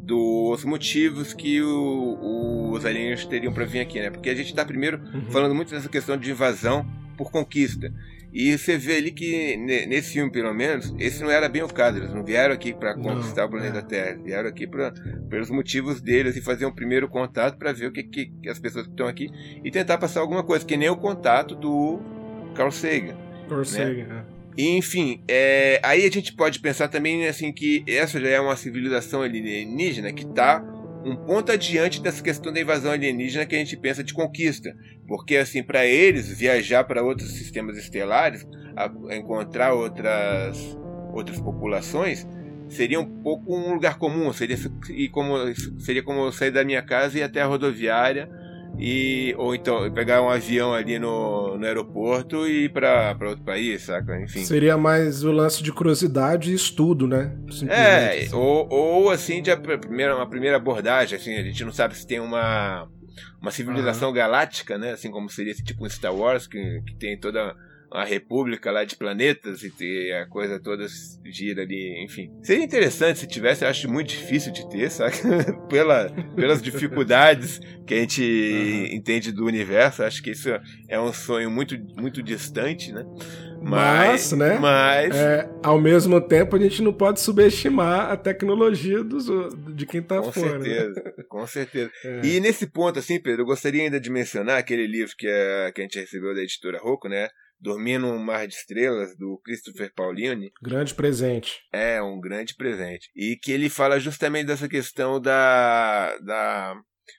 [0.08, 4.10] dos motivos que o, os alienígenas teriam para vir aqui, né?
[4.10, 5.30] Porque a gente está primeiro uhum.
[5.30, 6.88] falando muito dessa questão de invasão
[7.18, 7.92] por conquista.
[8.32, 11.98] E você vê ali que, nesse filme, pelo menos, esse não era bem o caso.
[11.98, 13.82] Eles não vieram aqui para conquistar não, o planeta é.
[13.82, 14.20] Terra.
[14.24, 14.94] Vieram aqui pra,
[15.30, 18.60] pelos motivos deles e fazer um primeiro contato para ver o que, que, que, as
[18.60, 19.30] pessoas que estão aqui
[19.64, 22.00] e tentar passar alguma coisa, que nem o contato do
[22.58, 23.16] Carl Sagan.
[23.48, 23.66] Carl né?
[23.66, 24.38] Sagan, é.
[24.58, 28.56] E, enfim, é, aí a gente pode pensar também assim que essa já é uma
[28.56, 30.64] civilização alienígena que está
[31.06, 34.76] um ponto adiante dessa questão da invasão alienígena que a gente pensa de conquista.
[35.08, 38.46] Porque, assim, para eles, viajar para outros sistemas estelares,
[39.12, 40.78] encontrar outras,
[41.14, 42.28] outras populações,
[42.68, 44.34] seria um pouco um lugar comum.
[44.34, 44.58] Seria,
[44.90, 45.38] e como,
[45.80, 48.28] seria como sair da minha casa e ir até a rodoviária
[48.80, 53.84] e ou então pegar um avião ali no, no aeroporto e ir para outro país,
[53.84, 54.20] saca?
[54.22, 54.44] Enfim.
[54.46, 57.36] Seria mais o lance de curiosidade e estudo, né?
[57.68, 58.36] É, assim.
[58.36, 62.06] ou, ou assim, de a primeira, uma primeira abordagem, assim, a gente não sabe se
[62.06, 62.88] tem uma
[63.42, 64.16] uma civilização uhum.
[64.16, 64.92] galáctica, né?
[64.92, 67.56] Assim como seria esse tipo um Star Wars que, que tem toda
[67.92, 70.86] uma república lá de planetas e a coisa toda
[71.26, 72.32] gira ali, enfim.
[72.42, 75.16] Seria interessante se tivesse, eu acho muito difícil de ter, sabe?
[75.70, 78.96] Pela, pelas dificuldades que a gente uhum.
[78.98, 80.50] entende do universo, acho que isso
[80.88, 83.06] é um sonho muito, muito distante, né?
[83.62, 84.60] Mas, mas né?
[84.60, 85.16] Mas...
[85.16, 89.28] É, ao mesmo tempo, a gente não pode subestimar a tecnologia dos,
[89.74, 90.52] de quem tá com fora.
[90.52, 90.64] Com né?
[90.64, 91.24] certeza, né?
[91.28, 91.92] com certeza.
[92.04, 92.22] É.
[92.24, 95.82] E nesse ponto, assim, Pedro, eu gostaria ainda de mencionar aquele livro que, é, que
[95.82, 97.28] a gente recebeu da editora Rocco, né?
[97.60, 100.52] Dormir num Mar de Estrelas, do Christopher Paulini.
[100.62, 101.60] Grande presente.
[101.74, 103.10] É, um grande presente.
[103.16, 106.76] E que ele fala justamente dessa questão da, da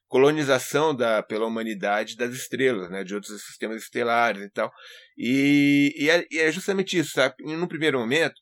[0.07, 4.72] colonização da, pela humanidade das estrelas, né, de outros sistemas estelares e tal.
[5.16, 7.35] E, e, é, e é justamente isso, sabe?
[7.40, 8.35] No primeiro momento,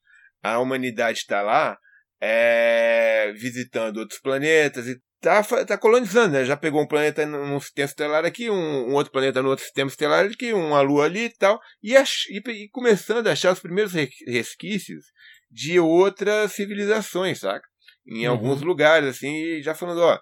[0.42, 1.76] a humanidade está lá
[2.20, 6.44] é, visitando outros planetas e tá, tá colonizando, né?
[6.44, 9.88] Já pegou um planeta num sistema estelar aqui, um, um outro planeta no outro sistema
[9.88, 13.58] estelar aqui, uma lua ali e tal, e, ach, e, e começando a achar os
[13.58, 15.04] primeiros resquícios
[15.50, 17.66] de outras civilizações, saca?
[18.06, 18.32] Em uhum.
[18.32, 20.18] alguns lugares, assim, já falando, ó,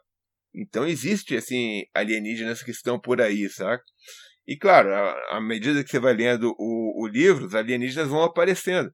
[0.54, 3.84] então existe, assim, alienígenas que estão por aí, saca?
[4.46, 4.90] E claro,
[5.30, 8.90] à medida que você vai lendo o, o livro, os alienígenas vão aparecendo.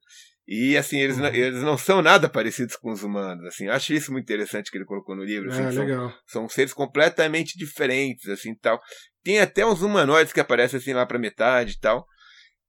[0.46, 1.22] E assim, eles, uhum.
[1.22, 3.44] não, eles não são nada parecidos com os humanos.
[3.46, 5.50] Assim, eu acho isso muito interessante que ele colocou no livro.
[5.50, 8.81] Assim, ah, são, são seres completamente diferentes, assim tal.
[9.22, 12.07] Tem até uns humanoides que aparecem assim lá pra metade e tal.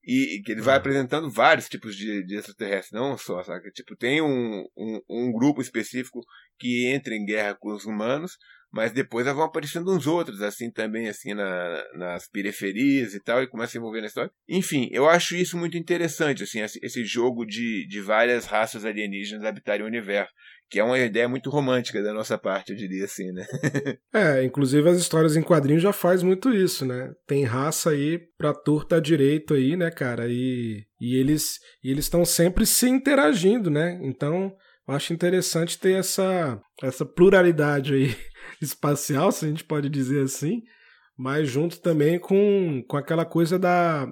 [0.04, 0.80] E, que ele vai uhum.
[0.80, 3.72] apresentando vários tipos de, de extraterrestres, não só, sabe?
[3.72, 6.22] Tipo, tem um, um, um grupo específico
[6.58, 8.32] que entra em guerra com os humanos,
[8.72, 13.48] mas depois vão aparecendo uns outros, assim, também, assim, na, nas periferias e tal, e
[13.48, 14.32] começa a envolver na história.
[14.48, 19.84] Enfim, eu acho isso muito interessante, assim, esse jogo de, de várias raças alienígenas habitarem
[19.84, 20.32] o universo,
[20.70, 23.46] que é uma ideia muito romântica da nossa parte, eu diria assim, né?
[24.14, 27.12] é, inclusive as histórias em quadrinhos já faz muito isso, né?
[27.28, 30.28] Tem raça aí pra turta direito aí, né, cara?
[30.30, 34.00] E, e eles e eles estão sempre se interagindo, né?
[34.02, 34.56] Então,
[34.88, 38.16] eu acho interessante ter essa, essa pluralidade aí
[38.62, 40.62] espacial, se a gente pode dizer assim,
[41.18, 44.08] mas junto também com, com aquela coisa da,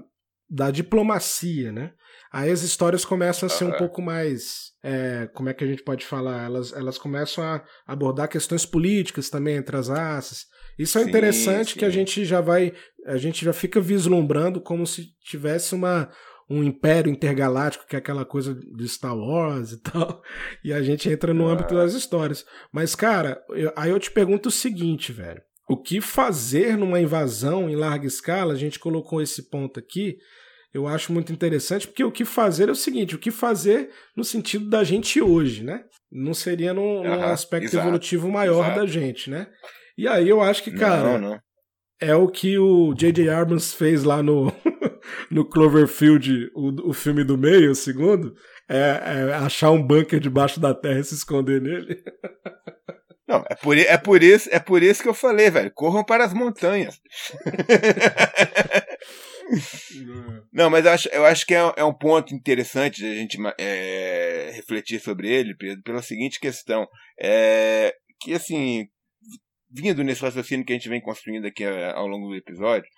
[0.49, 1.93] da diplomacia, né?
[2.31, 4.69] Aí as histórias começam a ser um pouco mais.
[4.83, 6.45] É, como é que a gente pode falar?
[6.45, 10.45] Elas, elas começam a abordar questões políticas também entre as raças.
[10.77, 11.79] Isso é sim, interessante sim.
[11.79, 12.71] que a gente já vai.
[13.07, 16.09] A gente já fica vislumbrando como se tivesse uma,
[16.49, 20.21] um império intergaláctico, que é aquela coisa de Star Wars e tal,
[20.63, 22.45] e a gente entra no âmbito das histórias.
[22.73, 25.41] Mas, cara, eu, aí eu te pergunto o seguinte, velho.
[25.69, 28.53] O que fazer numa invasão em larga escala?
[28.53, 30.17] A gente colocou esse ponto aqui.
[30.73, 34.23] Eu acho muito interessante, porque o que fazer é o seguinte: o que fazer no
[34.23, 35.83] sentido da gente hoje, né?
[36.11, 38.79] Não seria num, num aspecto exato, evolutivo maior exato.
[38.79, 39.47] da gente, né?
[39.95, 41.39] E aí eu acho que, cara, não, não.
[42.01, 43.29] é o que o J.J.
[43.29, 44.51] Abrams fez lá no,
[45.29, 48.33] no Cloverfield, o, o filme do meio, o segundo,
[48.67, 52.01] é, é achar um bunker debaixo da terra e se esconder nele.
[53.29, 55.71] Não, é por, é, por isso, é por isso que eu falei, velho.
[55.75, 56.99] Corram para as montanhas.
[60.51, 64.51] Não, mas eu acho, eu acho que é, é um ponto interessante a gente é,
[64.55, 66.87] refletir sobre ele, Pedro, pela seguinte questão.
[67.21, 68.87] É, que, assim,
[69.69, 72.89] vindo nesse raciocínio que a gente vem construindo aqui é, ao longo do episódio,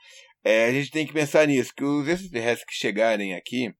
[0.43, 3.73] é, a gente tem que pensar nisso, que os extraterrestres que chegarem aqui,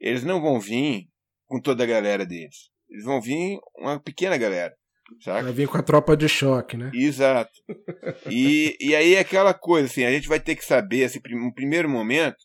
[0.00, 1.06] eles não vão vir
[1.46, 2.70] com toda a galera deles.
[2.88, 4.74] Eles vão vir uma pequena galera.
[5.22, 5.42] Saca?
[5.42, 6.90] Vai vir com a tropa de choque, né?
[6.94, 7.52] Exato.
[8.30, 11.52] E, e aí é aquela coisa, assim, a gente vai ter que saber, assim, no
[11.52, 12.36] primeiro momento,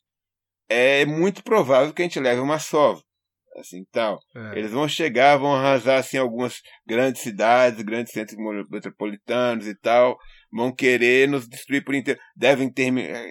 [0.68, 3.02] é muito provável que a gente leve uma sova.
[3.58, 4.20] Assim, tal.
[4.36, 4.60] É.
[4.60, 8.38] Eles vão chegar, vão arrasar assim, algumas grandes cidades, grandes centros
[8.70, 10.18] metropolitanos e tal
[10.56, 12.20] vão querer nos destruir por inteiro.
[12.36, 13.22] Devem terminar.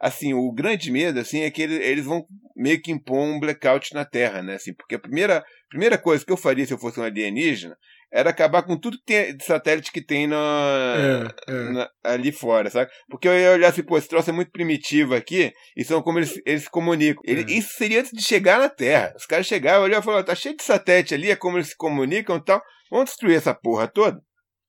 [0.00, 2.24] Assim, o grande medo assim é que eles, eles vão
[2.56, 4.54] meio que impor um blackout na Terra, né?
[4.54, 7.76] Assim, porque a primeira, primeira coisa que eu faria se eu fosse um alienígena
[8.10, 11.72] era acabar com tudo que tem, de satélite que tem na, é, é.
[11.72, 12.90] na, ali fora, sabe?
[13.10, 16.18] Porque eu ia olhar assim, pô, esse troço é muito primitivo aqui, e são como
[16.18, 17.22] eles, eles se comunicam.
[17.26, 17.58] Ele, é.
[17.58, 19.12] Isso seria antes de chegar na Terra.
[19.14, 21.76] Os caras chegaram, olharam e falaram, tá cheio de satélite ali, é como eles se
[21.76, 22.62] comunicam e tal.
[22.90, 24.22] Vamos destruir essa porra toda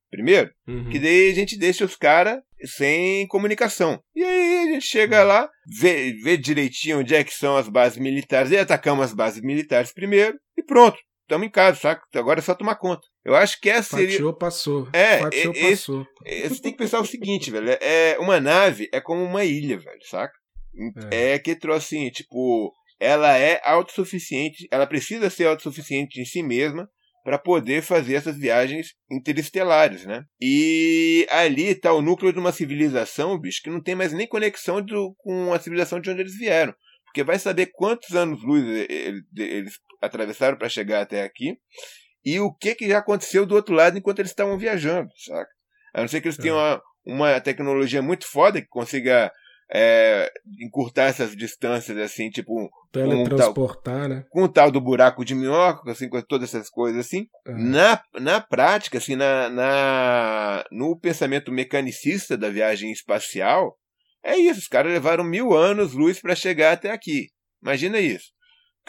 [0.09, 0.89] primeiro, uhum.
[0.89, 2.39] que daí a gente deixa os caras
[2.77, 4.01] sem comunicação.
[4.15, 5.27] E aí a gente chega uhum.
[5.27, 9.41] lá, vê, vê direitinho onde é que são as bases militares, e atacamos as bases
[9.41, 10.97] militares primeiro, e pronto.
[11.21, 12.01] Estamos em casa, saca?
[12.15, 13.01] Agora é só tomar conta.
[13.23, 14.13] Eu acho que essa seria.
[14.13, 14.89] Fatiou, passou.
[14.91, 16.07] É, Fatiou, esse, passou.
[16.25, 17.69] Você tem que pensar o seguinte, velho.
[17.69, 20.33] É, uma nave é como uma ilha, velho, saca?
[21.11, 26.41] É, é que trouxe assim, tipo, ela é autossuficiente, ela precisa ser autossuficiente em si
[26.41, 26.89] mesma
[27.29, 30.23] para poder fazer essas viagens interestelares, né?
[30.41, 34.81] E ali está o núcleo de uma civilização, bicho, que não tem mais nem conexão
[34.81, 36.73] do, com a civilização de onde eles vieram.
[37.05, 38.65] Porque vai saber quantos anos-luz
[39.37, 41.55] eles, atravessaram para chegar até aqui
[42.25, 45.51] e o que, que já aconteceu do outro lado enquanto eles estavam viajando, saca?
[45.93, 46.81] A não ser que eles tenham é.
[47.05, 49.31] uma, uma tecnologia muito foda que consiga
[49.71, 52.69] é, encurtar essas distâncias, assim, tipo.
[52.91, 54.25] Teletransportar, um tal, né?
[54.29, 57.27] Com o tal do buraco de minhoca, assim, com todas essas coisas, assim.
[57.45, 63.77] Na, na prática, assim, na, na, no pensamento mecanicista da viagem espacial,
[64.23, 64.59] é isso.
[64.59, 67.27] Os caras levaram mil anos luz para chegar até aqui.
[67.61, 68.27] Imagina isso.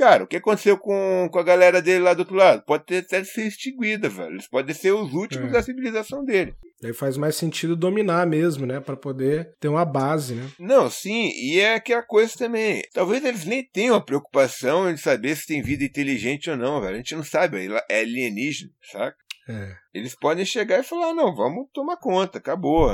[0.00, 2.62] Cara, o que aconteceu com, com a galera dele lá do outro lado?
[2.62, 4.30] Pode ter até ser extinguida, velho.
[4.30, 5.52] Eles podem ser os últimos é.
[5.52, 6.54] da civilização dele.
[6.80, 8.80] Daí faz mais sentido dominar mesmo, né?
[8.80, 10.48] para poder ter uma base, né?
[10.58, 12.82] Não, sim, e é aquela coisa também.
[12.94, 16.94] Talvez eles nem tenham a preocupação de saber se tem vida inteligente ou não, velho.
[16.94, 19.18] A gente não sabe, é alienígena, saca?
[19.50, 19.76] É.
[19.92, 22.88] Eles podem chegar e falar, não, vamos tomar conta, acabou.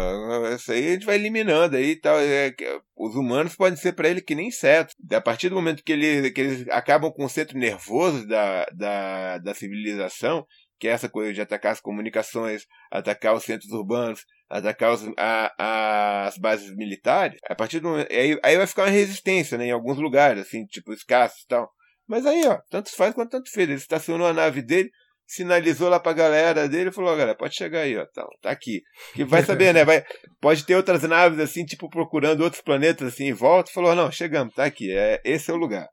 [0.55, 2.19] Isso aí a gente vai eliminando aí tal.
[2.19, 2.55] É,
[2.97, 4.95] os humanos podem ser para ele que nem insetos.
[5.13, 9.39] A partir do momento que, ele, que eles acabam com o centro nervoso da, da,
[9.39, 10.47] da civilização,
[10.79, 16.27] que é essa coisa de atacar as comunicações, atacar os centros urbanos, atacar os, a,
[16.27, 19.99] as bases militares, a partir do aí, aí vai ficar uma resistência, né, em alguns
[19.99, 21.71] lugares, assim, tipo escassos e tal.
[22.07, 23.69] Mas aí, ó, tanto faz quanto tanto fez.
[23.69, 24.91] Ele estacionou a nave dele,
[25.27, 28.83] sinalizou lá pra galera dele e falou, galera, pode chegar aí, ó, tá, tá aqui.
[29.15, 29.85] Que vai saber, né?
[29.85, 30.05] Vai,
[30.41, 33.73] pode ter outras naves assim, tipo, procurando outros planetas assim em volta.
[33.73, 35.89] Falou, não, chegamos, tá aqui, é, esse é o lugar.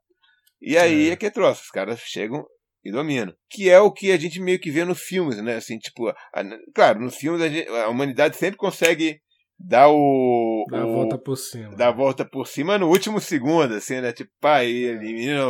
[0.62, 2.44] E aí é, é que é troço, os caras chegam
[2.84, 3.34] e dominam.
[3.50, 5.56] Que é o que a gente meio que vê nos filmes, né?
[5.56, 6.44] Assim, tipo, a,
[6.74, 9.18] claro, nos filmes a, gente, a, humanidade sempre consegue
[9.58, 10.64] dar o.
[10.70, 11.76] Dar a volta por cima.
[11.76, 14.12] Dar a volta por cima no último segundo, assim, né?
[14.12, 15.44] Tipo, pai, elimina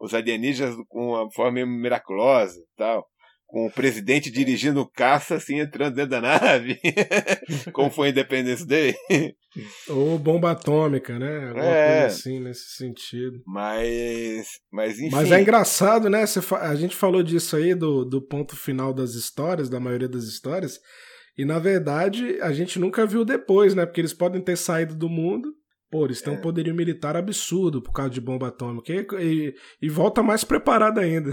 [0.00, 3.04] os alienígenas com uma forma miraculosa e tal
[3.46, 6.78] com o presidente dirigindo caça, assim, entrando dentro da nave.
[7.72, 8.94] Como foi Independence Day.
[9.88, 11.48] Ou bomba atômica, né?
[11.48, 12.00] Alguma é.
[12.00, 13.40] coisa assim, nesse sentido.
[13.46, 14.48] Mas.
[14.70, 15.14] Mas enfim.
[15.14, 16.24] Mas é engraçado, né?
[16.60, 20.80] A gente falou disso aí, do, do ponto final das histórias, da maioria das histórias.
[21.38, 23.86] E na verdade, a gente nunca viu depois, né?
[23.86, 25.54] Porque eles podem ter saído do mundo
[25.96, 26.36] Pô, eles têm é.
[26.36, 28.92] um poderio militar absurdo por causa de bomba atômica.
[28.92, 31.30] E, e, e volta mais preparado ainda.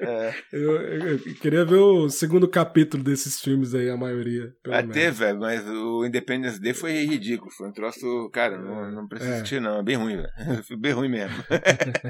[0.00, 0.34] É.
[0.54, 4.52] eu, eu, eu, queria ver o segundo capítulo desses filmes aí, a maioria.
[4.70, 7.50] Até, velho, mas o Independence Day foi ridículo.
[7.50, 8.30] Foi um troço.
[8.32, 9.36] Cara, não, não precisa é.
[9.38, 9.80] assistir, não.
[9.80, 10.62] É bem ruim, velho.
[10.62, 11.44] Foi bem ruim mesmo.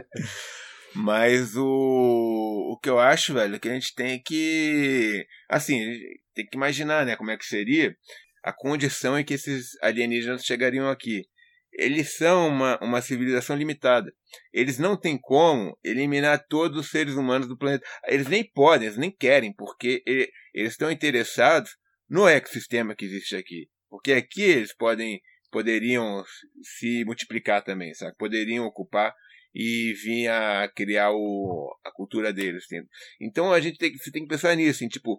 [0.95, 5.25] mas o, o que eu acho, velho, é que a gente tem que.
[5.49, 5.79] Assim,
[6.35, 7.97] tem que imaginar, né, como é que seria
[8.45, 11.23] a condição em que esses alienígenas chegariam aqui
[11.73, 14.13] eles são uma, uma civilização limitada.
[14.53, 17.87] Eles não têm como eliminar todos os seres humanos do planeta.
[18.07, 21.77] Eles nem podem, eles nem querem, porque eles estão interessados
[22.09, 23.69] no ecossistema que existe aqui.
[23.89, 26.23] Porque aqui eles podem poderiam
[26.63, 28.15] se multiplicar também, sabe?
[28.19, 29.15] Poderiam ocupar
[29.55, 32.65] e vir a criar o, a cultura deles.
[33.19, 35.19] Então a gente tem, você tem que pensar nisso, em, tipo,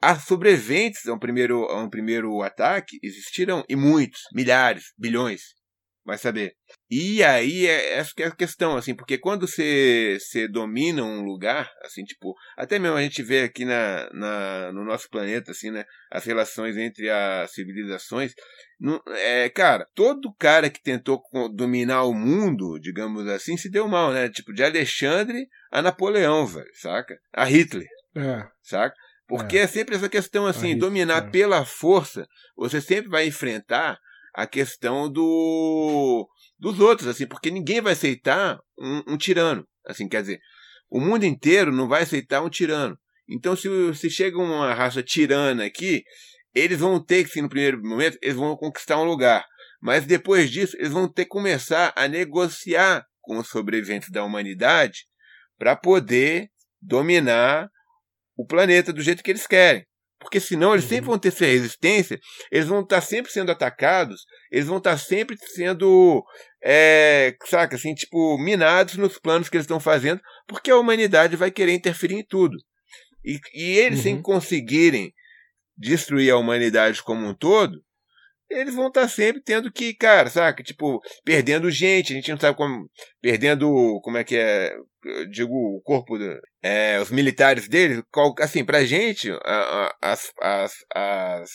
[0.00, 5.61] as sobreviventes a um primeiro, a um primeiro ataque existiram e muitos, milhares, bilhões
[6.04, 6.54] vai saber.
[6.90, 11.22] E aí é essa que é a questão, assim, porque quando você, você domina um
[11.22, 15.70] lugar, assim, tipo, até mesmo a gente vê aqui na, na, no nosso planeta, assim,
[15.70, 18.32] né, as relações entre as civilizações,
[18.80, 21.22] não, é, cara, todo cara que tentou
[21.54, 26.70] dominar o mundo, digamos assim, se deu mal, né, tipo, de Alexandre a Napoleão, velho,
[26.74, 27.16] saca?
[27.32, 27.86] A Hitler,
[28.16, 28.44] é.
[28.62, 28.94] saca?
[29.28, 29.62] Porque é.
[29.62, 31.30] é sempre essa questão, assim, dominar é.
[31.30, 33.98] pela força, você sempre vai enfrentar
[34.34, 40.20] a questão do dos outros, assim, porque ninguém vai aceitar um, um, tirano, assim, quer
[40.20, 40.40] dizer,
[40.88, 42.96] o mundo inteiro não vai aceitar um tirano.
[43.28, 46.04] Então, se, se chega uma raça tirana aqui,
[46.54, 49.44] eles vão ter que, no primeiro momento, eles vão conquistar um lugar.
[49.80, 55.06] Mas depois disso, eles vão ter que começar a negociar com os sobreviventes da humanidade
[55.58, 56.48] para poder
[56.80, 57.68] dominar
[58.36, 59.84] o planeta do jeito que eles querem.
[60.22, 61.12] Porque senão eles sempre uhum.
[61.12, 62.18] vão ter essa resistência,
[62.50, 66.24] eles vão estar sempre sendo atacados, eles vão estar sempre sendo,
[66.62, 71.50] é, saca, assim, tipo, minados nos planos que eles estão fazendo, porque a humanidade vai
[71.50, 72.56] querer interferir em tudo.
[73.24, 74.02] E, e eles, uhum.
[74.04, 75.12] sem conseguirem
[75.76, 77.82] destruir a humanidade como um todo,
[78.52, 80.62] eles vão estar sempre tendo que, cara, saca?
[80.62, 82.88] Tipo, perdendo gente, a gente não sabe como.
[83.20, 84.74] Perdendo, como é que é?
[85.04, 88.02] Eu digo, o corpo, do, é, os militares deles.
[88.10, 91.50] Qual, assim, pra gente, a, a, as, as, as,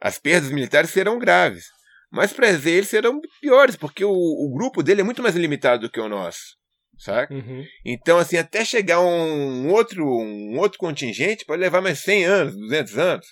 [0.00, 1.64] as perdas militares serão graves.
[2.10, 5.90] Mas para eles serão piores, porque o, o grupo dele é muito mais limitado do
[5.90, 6.58] que o nosso.
[6.98, 7.32] Saca?
[7.32, 7.64] Uhum.
[7.84, 12.98] Então, assim, até chegar um outro, um outro contingente pode levar mais 100 anos, 200
[12.98, 13.26] anos.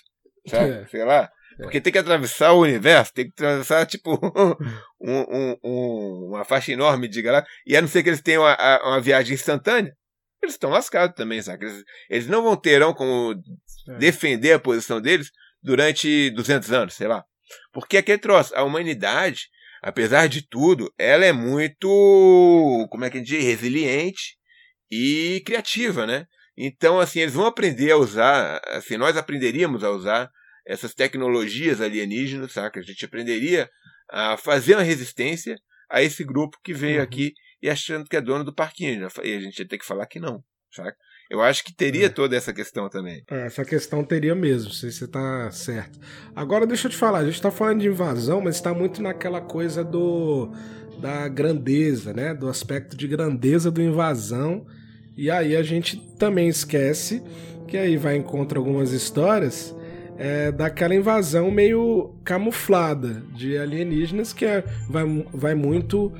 [0.47, 0.71] Sabe?
[0.83, 0.87] É.
[0.87, 1.29] Sei lá.
[1.61, 4.11] Porque tem que atravessar o universo, tem que atravessar, tipo,
[4.99, 7.53] um, um, um, uma faixa enorme de galáxias.
[7.65, 9.93] E a não ser que eles tenham uma, uma viagem instantânea,
[10.41, 11.65] eles estão lascados também, sabe?
[11.65, 13.33] Eles, eles não vão terão como
[13.89, 13.97] é.
[13.97, 17.23] defender a posição deles durante 200 anos, sei lá.
[17.73, 19.49] Porque aquele troço, a humanidade,
[19.81, 24.37] apesar de tudo, ela é muito, como é que a gente diz, resiliente
[24.89, 26.25] e criativa, né?
[26.57, 30.29] Então, assim, eles vão aprender a usar, assim, nós aprenderíamos a usar
[30.69, 32.79] essas tecnologias alienígenas, saca?
[32.79, 33.67] A gente aprenderia
[34.07, 35.55] a fazer uma resistência
[35.89, 37.03] a esse grupo que veio uhum.
[37.03, 39.07] aqui e achando que é dono do parquinho.
[39.23, 40.95] E a gente ia ter que falar que não, saca?
[41.27, 42.09] Eu acho que teria é.
[42.09, 43.23] toda essa questão também.
[43.31, 45.99] É, essa questão teria mesmo, se você tá certo.
[46.35, 49.41] Agora deixa eu te falar, a gente tá falando de invasão, mas está muito naquela
[49.41, 50.51] coisa do
[50.99, 52.33] da grandeza, né?
[52.33, 54.67] Do aspecto de grandeza do invasão.
[55.17, 57.23] E aí a gente também esquece
[57.67, 59.75] que aí vai encontrar algumas histórias
[60.19, 66.11] é, daquela invasão meio camuflada de alienígenas que é, vai, vai muito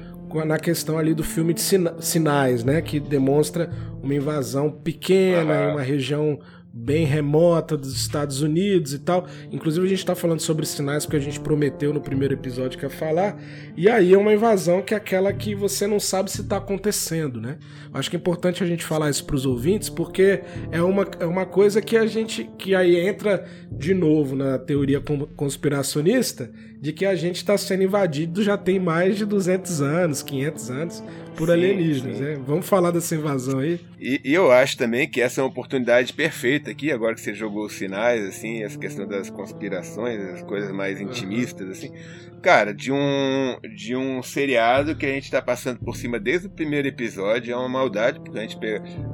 [0.46, 1.62] na questão ali do filme de
[2.00, 2.82] sinais, né?
[2.82, 3.70] Que demonstra
[4.02, 5.70] uma invasão pequena uhum.
[5.70, 6.40] em uma região
[6.80, 9.28] bem remota dos Estados Unidos e tal.
[9.52, 12.86] Inclusive a gente está falando sobre sinais porque a gente prometeu no primeiro episódio que
[12.86, 13.40] ia falar.
[13.76, 17.42] E aí é uma invasão que é aquela que você não sabe se está acontecendo,
[17.42, 17.58] né?
[17.94, 21.26] Acho que é importante a gente falar isso para os ouvintes porque é uma, é
[21.26, 25.02] uma coisa que a gente que aí entra de novo na teoria
[25.36, 26.50] conspiracionista
[26.80, 31.04] de que a gente está sendo invadido já tem mais de 200 anos, 500 anos
[31.40, 32.18] por sim, alienígenas.
[32.18, 32.24] Sim.
[32.24, 32.38] Né?
[32.46, 33.80] Vamos falar dessa invasão aí.
[33.98, 37.34] E, e, eu acho também que essa é uma oportunidade perfeita aqui, agora que você
[37.34, 41.94] jogou os sinais, assim, essa questão das conspirações, as coisas mais intimistas, assim.
[42.42, 46.50] Cara, de um, de um seriado que a gente tá passando por cima desde o
[46.50, 48.58] primeiro episódio, é uma maldade, porque a gente.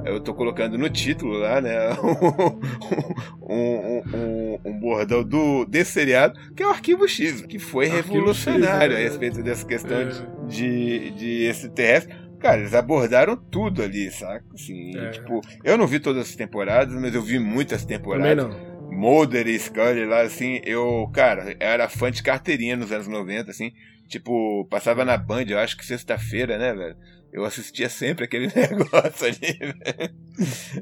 [0.04, 1.76] Eu tô colocando no título lá, né?
[3.42, 7.86] um, um, um, um, bordão do, desse seriado, que é o Arquivo X, que foi
[7.86, 9.06] Arquivo revolucionário X, é.
[9.06, 10.04] a respeito dessa questão é.
[10.04, 12.14] de, de extraterrestre.
[12.38, 14.44] Cara, eles abordaram tudo ali, saca?
[14.54, 15.10] Assim, é.
[15.10, 18.44] tipo, eu não vi todas as temporadas, mas eu vi muitas temporadas.
[18.44, 18.76] Também não.
[18.90, 23.72] Mulder e Scully lá, assim, eu, cara, era fã de carteirinha nos anos 90, assim,
[24.08, 26.96] tipo, passava na Band, eu acho que sexta-feira, né, velho?
[27.32, 30.14] Eu assistia sempre aquele negócio ali, velho.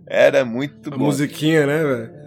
[0.07, 1.07] Era muito a bom.
[1.07, 2.24] musiquinha, né, velho?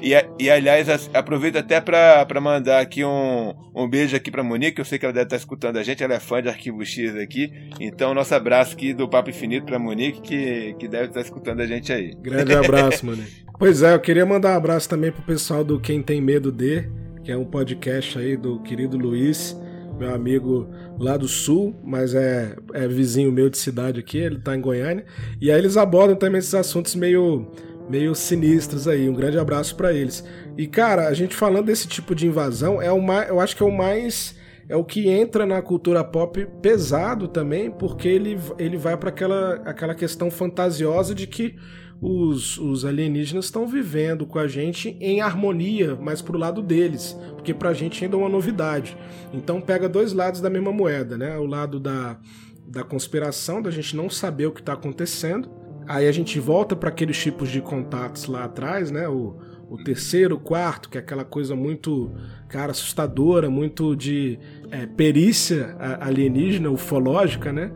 [0.00, 4.84] E, e aliás, aproveito até pra mandar aqui um, um beijo aqui pra Monique, eu
[4.84, 7.52] sei que ela deve estar escutando a gente, ela é fã de Arquivo X aqui.
[7.80, 11.66] Então, nosso abraço aqui do Papo Infinito pra Monique, que, que deve estar escutando a
[11.66, 12.14] gente aí.
[12.20, 13.46] Grande abraço, Monique.
[13.58, 16.90] Pois é, eu queria mandar um abraço também pro pessoal do Quem Tem Medo De,
[17.24, 19.58] que é um podcast aí do querido Luiz,
[19.98, 24.54] meu amigo lá do sul, mas é, é vizinho meu de cidade aqui, ele tá
[24.54, 25.04] em Goiânia.
[25.40, 27.50] E aí eles abordam também esses assuntos meio
[27.88, 29.08] meio sinistros aí.
[29.08, 30.24] Um grande abraço para eles.
[30.56, 33.62] E cara, a gente falando desse tipo de invasão é o mais, eu acho que
[33.62, 34.36] é o mais
[34.68, 39.54] é o que entra na cultura pop pesado também, porque ele, ele vai para aquela,
[39.64, 41.54] aquela questão fantasiosa de que
[42.00, 47.54] os, os alienígenas estão vivendo com a gente em harmonia, mas pro lado deles, porque
[47.54, 48.96] pra gente ainda é uma novidade.
[49.32, 51.38] Então pega dois lados da mesma moeda, né?
[51.38, 52.18] O lado da,
[52.66, 55.48] da conspiração, da gente não saber o que está acontecendo,
[55.88, 59.08] Aí a gente volta para aqueles tipos de contatos lá atrás, né?
[59.08, 59.36] O,
[59.68, 62.12] o terceiro, o quarto, que é aquela coisa muito,
[62.48, 64.38] cara, assustadora, muito de
[64.70, 67.70] é, perícia alienígena, ufológica, né?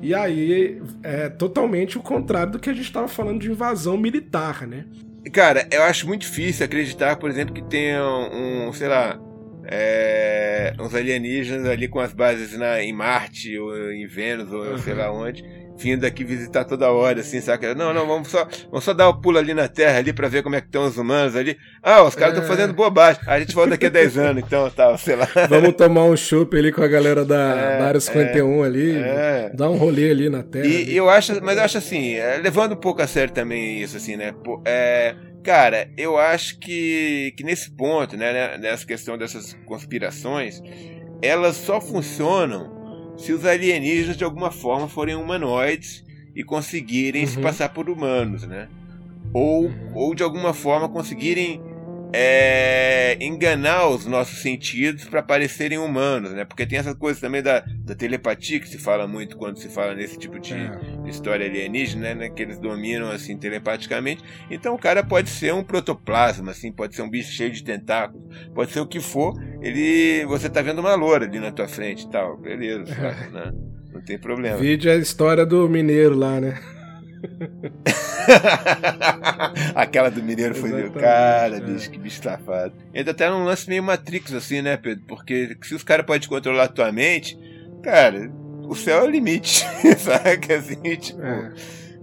[0.00, 4.66] E aí é totalmente o contrário do que a gente estava falando de invasão militar,
[4.66, 4.84] né?
[5.32, 9.20] Cara, eu acho muito difícil acreditar, por exemplo, que tenha um, sei lá,
[9.70, 14.78] é, uns alienígenas ali com as bases na, em Marte ou em Vênus ou uhum.
[14.78, 15.44] sei lá onde
[15.78, 17.74] vindo aqui visitar toda hora, assim, saca?
[17.74, 20.28] Não, não, vamos só, vamos só dar o um pulo ali na Terra ali pra
[20.28, 21.56] ver como é que estão os humanos ali.
[21.82, 22.56] Ah, os caras estão é.
[22.56, 23.22] fazendo bobagem.
[23.26, 25.28] A gente volta daqui a 10 anos, então, tal, sei lá.
[25.48, 28.96] Vamos tomar um chopp ali com a galera da, é, da área 51 é, ali,
[28.96, 29.50] é.
[29.54, 30.66] dar um rolê ali na Terra.
[30.66, 30.96] E, ali.
[30.96, 34.16] eu acho, mas eu acho assim, é, levando um pouco a sério também isso, assim,
[34.16, 34.34] né?
[34.64, 40.60] É, cara, eu acho que, que nesse ponto, né, né, nessa questão dessas conspirações,
[41.22, 47.28] elas só funcionam se os alienígenas de alguma forma forem humanoides e conseguirem uhum.
[47.28, 48.68] se passar por humanos, né?
[49.34, 49.92] Ou, uhum.
[49.94, 51.60] ou de alguma forma conseguirem
[52.12, 56.44] é, enganar os nossos sentidos para parecerem humanos, né?
[56.44, 59.94] Porque tem essa coisa também da, da telepatia que se fala muito quando se fala
[59.94, 60.70] nesse tipo de é.
[61.06, 62.30] história alienígena, né?
[62.30, 64.22] Que eles dominam assim telepaticamente.
[64.50, 68.22] Então o cara pode ser um protoplasma, assim, pode ser um bicho cheio de tentáculos,
[68.54, 69.34] pode ser o que for.
[69.60, 73.30] Ele, você tá vendo uma loura ali na tua frente, e tal, beleza, é.
[73.30, 73.52] né?
[73.92, 74.56] Não tem problema.
[74.56, 76.58] Vídeo é a história do mineiro lá, né?
[79.74, 81.60] Aquela do Mineiro foi meu cara, é.
[81.60, 82.74] bicho, que bicho safado.
[82.94, 85.04] Ainda até num lance meio Matrix, assim, né, Pedro?
[85.06, 87.38] Porque se os caras podem controlar a tua mente,
[87.82, 88.30] cara,
[88.62, 89.64] o céu é o limite,
[89.98, 90.54] sabe?
[90.54, 91.22] Assim, tipo.
[91.22, 91.52] É.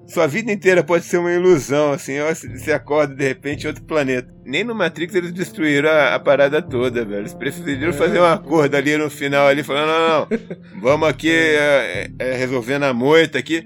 [0.07, 2.13] Sua vida inteira pode ser uma ilusão, assim,
[2.55, 4.31] você acorda de repente em outro planeta.
[4.45, 7.21] Nem no Matrix eles destruíram a, a parada toda, velho.
[7.21, 7.93] Eles preferiram é.
[7.93, 12.19] fazer um acordo ali no final, ali, falando, não, não, não, vamos aqui é, é,
[12.19, 13.65] é resolvendo a moita aqui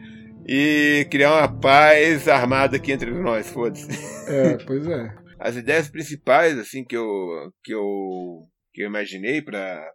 [0.52, 3.88] e criar uma paz armada aqui entre nós, foda-se.
[4.28, 5.16] É, pois é.
[5.40, 9.94] As ideias principais, assim, que eu, que eu, que eu imaginei para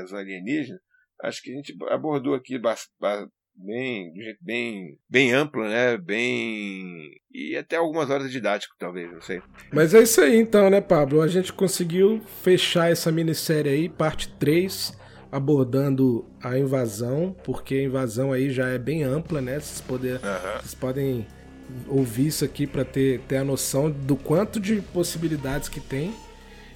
[0.00, 0.80] as alienígenas,
[1.22, 2.56] acho que a gente abordou aqui
[3.56, 5.98] bem, de jeito bem, bem amplo, né?
[5.98, 7.10] Bem.
[7.30, 9.42] E até algumas horas didático, talvez, não sei.
[9.72, 11.20] Mas é isso aí então, né, Pablo?
[11.20, 14.98] A gente conseguiu fechar essa minissérie aí, parte 3
[15.30, 19.60] abordando a invasão, porque a invasão aí já é bem ampla, né?
[19.60, 20.58] Vocês, poder, uhum.
[20.60, 21.26] vocês podem
[21.86, 26.14] ouvir isso aqui para ter, ter a noção do quanto de possibilidades que tem.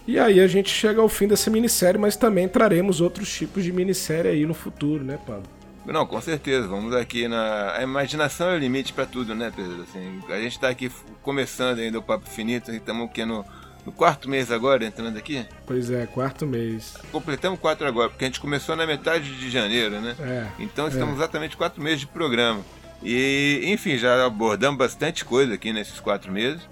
[0.07, 3.73] E aí a gente chega ao fim dessa minissérie, mas também traremos outros tipos de
[3.73, 5.45] minissérie aí no futuro, né, Pablo?
[5.87, 6.67] Não, com certeza.
[6.67, 7.77] Vamos aqui na.
[7.77, 9.83] A imaginação é o limite para tudo, né, Pedro?
[9.83, 10.91] Assim, a gente está aqui
[11.23, 13.45] começando ainda o Papo Finito, estamos aqui no,
[13.85, 15.47] no quarto mês agora, entrando aqui?
[15.67, 16.95] Pois é, quarto mês.
[17.13, 20.17] Completamos quatro agora, porque a gente começou na metade de janeiro, né?
[20.21, 20.47] É.
[20.59, 21.17] Então estamos é.
[21.19, 22.61] exatamente quatro meses de programa.
[23.03, 26.63] E, enfim, já abordamos bastante coisa aqui nesses quatro meses.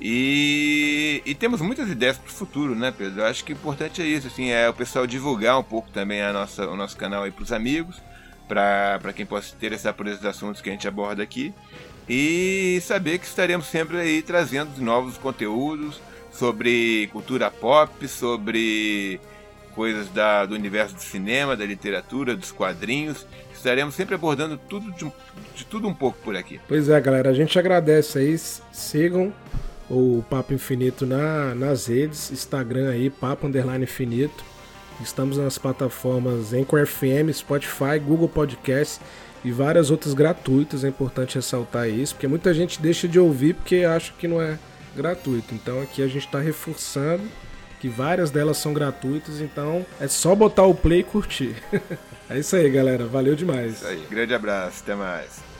[0.00, 3.20] E, e temos muitas ideias para o futuro, né, Pedro?
[3.20, 6.22] Eu acho que o importante é isso, assim, é o pessoal divulgar um pouco também
[6.22, 8.02] a nossa, o nosso canal aí para os amigos,
[8.48, 11.54] para quem possa se interessar por esses assuntos que a gente aborda aqui.
[12.08, 16.00] E saber que estaremos sempre aí trazendo novos conteúdos
[16.32, 19.20] sobre cultura pop, sobre
[19.74, 23.26] coisas da, do universo do cinema, da literatura, dos quadrinhos.
[23.54, 25.10] Estaremos sempre abordando tudo de,
[25.54, 26.60] de tudo um pouco por aqui.
[26.66, 28.36] Pois é, galera, a gente agradece aí.
[28.38, 29.32] Sigam
[29.88, 34.44] o Papo Infinito na, nas redes, Instagram aí, Papo Underline Infinito.
[35.00, 39.00] Estamos nas plataformas Anchor FM, Spotify, Google Podcast
[39.44, 40.84] e várias outras gratuitas.
[40.84, 44.58] É importante ressaltar isso, porque muita gente deixa de ouvir porque acha que não é
[44.94, 45.54] gratuito.
[45.54, 47.24] Então aqui a gente está reforçando
[47.80, 51.56] que várias delas são gratuitas, então é só botar o play e curtir.
[52.30, 53.06] é isso aí, galera.
[53.06, 53.74] Valeu demais.
[53.74, 54.06] Isso aí.
[54.08, 54.82] Grande abraço.
[54.82, 55.51] Até mais.